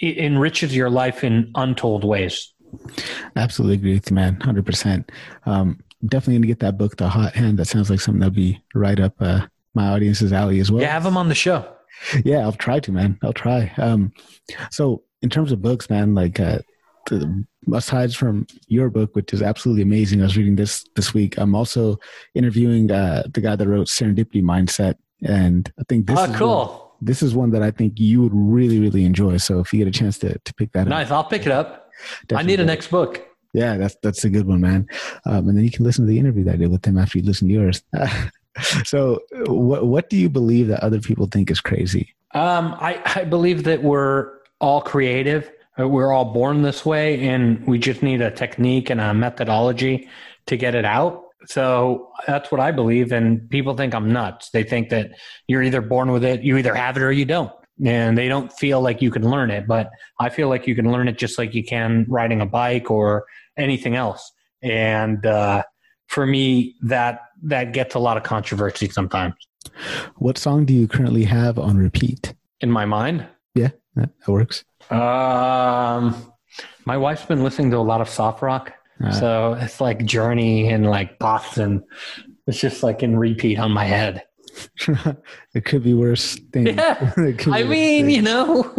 [0.00, 2.52] it enriches your life in untold ways.
[3.36, 4.40] Absolutely agree with you, man.
[4.40, 5.12] Hundred um, percent.
[6.06, 7.58] definitely gonna get that book, The Hot Hand.
[7.58, 10.82] That sounds like something that'll be right up uh, my audience's alley as well.
[10.82, 11.66] Yeah, have them on the show.
[12.24, 13.18] Yeah, I'll try to, man.
[13.22, 13.72] I'll try.
[13.76, 14.12] Um,
[14.70, 16.58] so in terms of books, man, like uh,
[17.08, 17.44] the,
[17.74, 21.36] aside from your book, which is absolutely amazing, I was reading this this week.
[21.38, 21.98] I'm also
[22.34, 26.66] interviewing uh, the guy that wrote Serendipity Mindset, and I think this Oh, is cool.
[26.66, 29.36] one, this is one that I think you would really really enjoy.
[29.36, 31.10] So if you get a chance to to pick that up, Nice.
[31.10, 31.90] I'll pick it up.
[32.34, 33.26] I need a next book.
[33.52, 34.86] Yeah, that's that's a good one, man.
[35.26, 37.18] Um, and then you can listen to the interview that I did with him after
[37.18, 37.82] you listen to yours.
[38.84, 42.14] so, what what do you believe that other people think is crazy?
[42.32, 45.50] Um, I, I believe that we're all creative.
[45.78, 50.08] Uh, We're all born this way, and we just need a technique and a methodology
[50.46, 51.24] to get it out.
[51.46, 53.12] So that's what I believe.
[53.12, 54.50] And people think I'm nuts.
[54.50, 55.12] They think that
[55.46, 57.52] you're either born with it, you either have it or you don't.
[57.82, 59.66] And they don't feel like you can learn it.
[59.66, 62.90] But I feel like you can learn it just like you can riding a bike
[62.90, 63.24] or
[63.56, 64.30] anything else.
[64.60, 65.62] And uh,
[66.08, 69.34] for me, that that gets a lot of controversy sometimes
[70.16, 72.34] What song do you currently have on repeat?
[72.60, 73.26] in my mind.
[73.54, 74.64] Yeah, that, that works.
[74.90, 76.14] Um,
[76.84, 78.72] my wife's been listening to a lot of soft rock,
[79.02, 81.82] Uh, so it's like Journey and like Boston.
[82.46, 84.24] It's just like in repeat on my head.
[85.54, 86.70] it could be worse things.
[86.76, 87.12] Yeah,
[87.50, 88.16] I mean, things.
[88.16, 88.74] you know,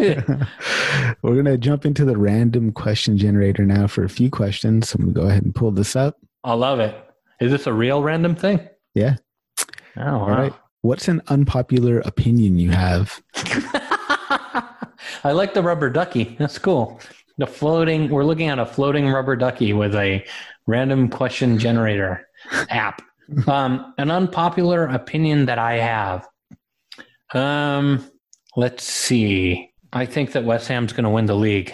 [1.24, 4.94] We're gonna jump into the random question generator now for a few questions.
[4.94, 6.18] I'm gonna go ahead and pull this up.
[6.44, 6.94] I love it.
[7.42, 8.70] Is this a real random thing?
[8.94, 9.16] Yeah.
[9.98, 10.20] Oh, wow.
[10.20, 10.54] All right.
[10.82, 13.20] What's an unpopular opinion you have?
[15.24, 16.36] I like the rubber ducky.
[16.40, 17.00] That's cool.
[17.40, 18.10] The floating.
[18.10, 20.24] We're looking at a floating rubber ducky with a
[20.68, 22.28] random question generator
[22.70, 23.02] app.
[23.48, 26.28] Um, an unpopular opinion that I have.
[27.34, 28.12] Um,
[28.58, 29.72] let's see.
[29.94, 31.74] I think that West Ham's going to win the league.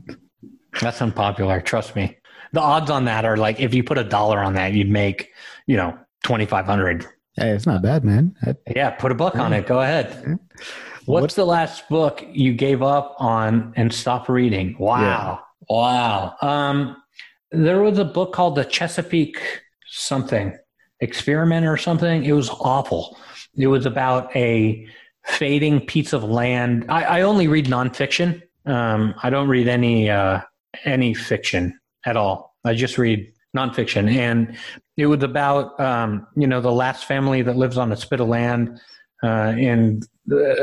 [0.80, 1.60] That's unpopular.
[1.60, 2.16] Trust me.
[2.52, 5.30] The odds on that are like if you put a dollar on that, you'd make
[5.66, 7.06] you know twenty five hundred.
[7.36, 8.34] Hey, it's not bad, man.
[8.42, 9.66] I- Yeah, put a book on it.
[9.66, 10.38] Go ahead.
[11.06, 14.76] What's What's- the last book you gave up on and stopped reading?
[14.78, 15.40] Wow.
[15.68, 16.34] Wow.
[16.42, 16.96] Um,
[17.52, 19.40] there was a book called The Chesapeake
[19.86, 20.56] something
[21.00, 22.24] experiment or something.
[22.24, 23.16] It was awful.
[23.56, 24.86] It was about a
[25.24, 26.84] fading piece of land.
[26.88, 28.42] I, I only read nonfiction.
[28.66, 30.40] Um, I don't read any uh,
[30.84, 32.56] any fiction at all.
[32.64, 34.56] I just read nonfiction, and
[34.96, 38.28] it was about um, you know the last family that lives on a spit of
[38.28, 38.80] land
[39.22, 40.00] uh, in
[40.32, 40.54] uh,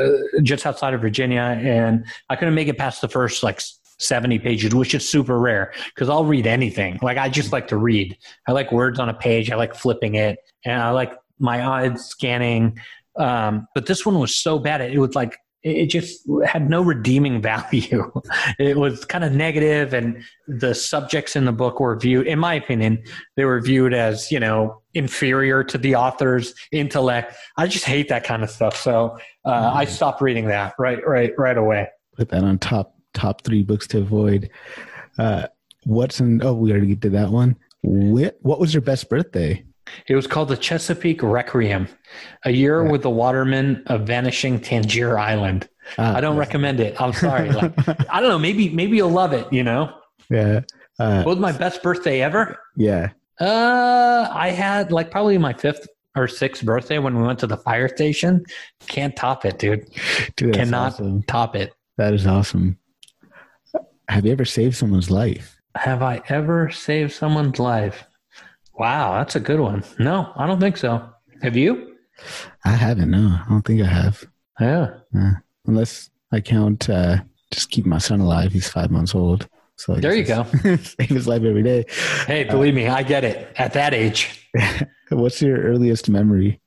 [0.42, 3.60] just outside of Virginia, and I couldn't make it past the first like
[3.98, 6.98] seventy pages, which is super rare because I'll read anything.
[7.02, 8.16] Like I just like to read.
[8.46, 9.50] I like words on a page.
[9.50, 12.78] I like flipping it, and I like my eyes scanning.
[13.16, 14.80] Um, but this one was so bad.
[14.80, 18.10] It was like it just had no redeeming value.
[18.58, 22.54] it was kind of negative, and the subjects in the book were viewed, in my
[22.54, 23.02] opinion,
[23.36, 27.34] they were viewed as you know inferior to the author's intellect.
[27.56, 28.76] I just hate that kind of stuff.
[28.76, 31.88] So uh, I stopped reading that right, right, right away.
[32.16, 34.50] Put that on top top three books to avoid.
[35.18, 35.48] Uh,
[35.84, 36.42] what's an?
[36.42, 37.56] Oh, we already did that one.
[37.82, 39.64] What, what was your best birthday?
[40.06, 41.88] It was called the Chesapeake Requiem,
[42.44, 42.90] a year Yeah.
[42.90, 45.68] with the watermen of vanishing Tangier Island.
[45.96, 47.00] Ah, I don't recommend it.
[47.00, 47.50] I'm sorry.
[47.50, 47.72] Like,
[48.10, 48.38] I don't know.
[48.38, 49.50] Maybe maybe you'll love it.
[49.52, 49.92] You know,
[50.30, 50.60] yeah.
[50.98, 52.58] Uh, what was my best birthday ever?
[52.76, 53.10] yeah.
[53.40, 55.86] Uh, I had like probably my fifth
[56.16, 58.44] or sixth birthday when we went to the fire station.
[58.88, 59.88] Can't top it, dude.
[60.36, 61.22] Dude, Cannot awesome.
[61.22, 61.72] top it.
[61.98, 62.78] That is awesome.
[64.08, 65.56] Have you ever saved someone's life?
[65.76, 68.04] Have I ever saved someone's life?
[68.78, 69.82] Wow, that's a good one.
[69.98, 71.08] No, I don't think so.
[71.42, 71.96] Have you?
[72.64, 73.10] I haven't.
[73.10, 74.24] No, I don't think I have.
[74.60, 74.94] Yeah.
[75.66, 77.18] Unless I count uh,
[77.52, 78.52] just keep my son alive.
[78.52, 79.48] He's five months old.
[79.76, 80.44] So I There you go.
[80.62, 81.84] save his life every day.
[82.26, 83.52] Hey, believe me, I get it.
[83.56, 84.48] At that age,
[85.10, 86.60] What's your earliest memory?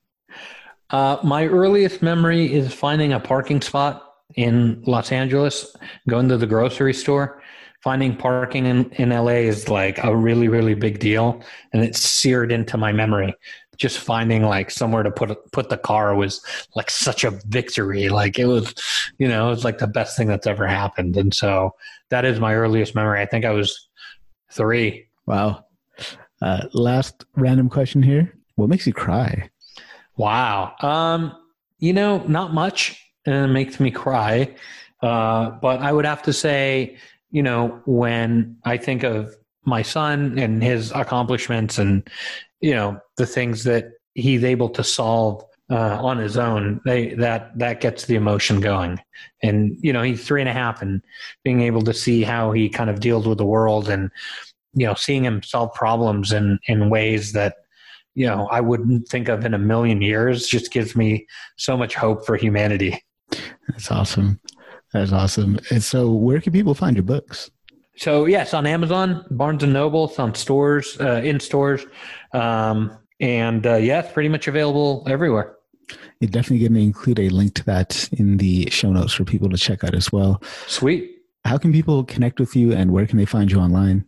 [0.91, 4.03] uh, my earliest memory is finding a parking spot
[4.35, 5.75] in Los Angeles,
[6.07, 7.40] going to the grocery store.
[7.83, 11.41] Finding parking in, in LA is like a really, really big deal.
[11.73, 13.33] And it's seared into my memory.
[13.77, 16.45] Just finding like somewhere to put put the car was
[16.75, 18.09] like such a victory.
[18.09, 18.75] Like it was,
[19.17, 21.17] you know, it was like the best thing that's ever happened.
[21.17, 21.73] And so
[22.09, 23.19] that is my earliest memory.
[23.19, 23.87] I think I was
[24.51, 25.07] three.
[25.25, 25.65] Wow.
[26.41, 28.33] Uh, last random question here.
[28.55, 29.49] What makes you cry?
[30.17, 30.75] Wow.
[30.81, 31.35] Um,
[31.79, 34.55] you know, not much uh, makes me cry.
[35.01, 36.97] Uh, but I would have to say,
[37.31, 39.35] you know, when I think of
[39.65, 42.07] my son and his accomplishments and,
[42.59, 47.57] you know, the things that he's able to solve uh, on his own, they, that,
[47.57, 48.99] that gets the emotion going.
[49.41, 51.01] And, you know, he's three and a half and
[51.43, 54.11] being able to see how he kind of deals with the world and
[54.73, 57.55] you know, seeing him solve problems in in ways that
[58.15, 61.27] you know I wouldn't think of in a million years just gives me
[61.57, 63.03] so much hope for humanity.
[63.69, 64.39] That's awesome.
[64.93, 65.59] That's awesome.
[65.69, 67.49] And so, where can people find your books?
[67.97, 71.85] So yes, on Amazon, Barnes and Noble, on stores, uh, in stores,
[72.33, 75.55] um, and uh, yeah, it's pretty much available everywhere.
[76.19, 79.49] You're definitely going to include a link to that in the show notes for people
[79.49, 80.41] to check out as well.
[80.67, 81.17] Sweet.
[81.45, 84.05] How can people connect with you and where can they find you online?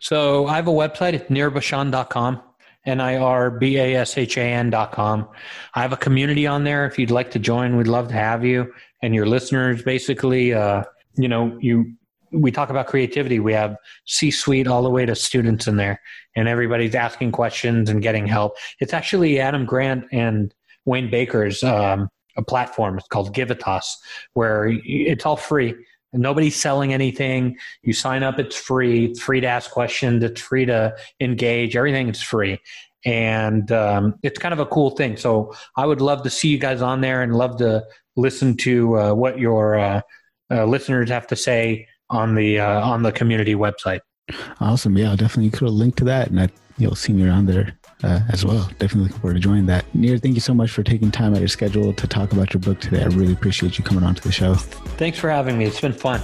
[0.00, 2.42] So I have a website, it's nirbashan.com.
[2.86, 5.28] N-I-R-B-A-S-H-A-N dot com.
[5.74, 6.86] I have a community on there.
[6.86, 8.72] If you'd like to join, we'd love to have you
[9.02, 9.82] and your listeners.
[9.82, 10.84] Basically, uh,
[11.16, 11.92] you know, you,
[12.32, 13.40] we talk about creativity.
[13.40, 13.76] We have
[14.06, 16.00] C-suite all the way to students in there
[16.36, 18.56] and everybody's asking questions and getting help.
[18.80, 20.54] It's actually Adam Grant and
[20.84, 22.98] Wayne Baker's, um, a platform.
[22.98, 23.86] It's called Givitas
[24.34, 25.74] where it's all free
[26.12, 27.58] Nobody's selling anything.
[27.82, 29.06] You sign up, it's free.
[29.06, 30.22] It's free to ask questions.
[30.24, 31.76] It's free to engage.
[31.76, 32.58] Everything is free.
[33.04, 35.16] And um, it's kind of a cool thing.
[35.16, 37.84] So I would love to see you guys on there and love to
[38.18, 40.00] listen to uh, what your uh,
[40.50, 44.00] uh, listeners have to say on the uh, on the community website.
[44.60, 44.96] Awesome.
[44.98, 47.72] Yeah, I'll definitely put a link to that and I, you'll see me around there
[48.02, 48.68] uh, as well.
[48.78, 49.84] Definitely looking forward to joining that.
[49.94, 52.52] Nir, thank you so much for taking time out of your schedule to talk about
[52.52, 53.02] your book today.
[53.02, 54.54] I really appreciate you coming on to the show.
[54.54, 55.64] Thanks for having me.
[55.64, 56.20] It's been fun.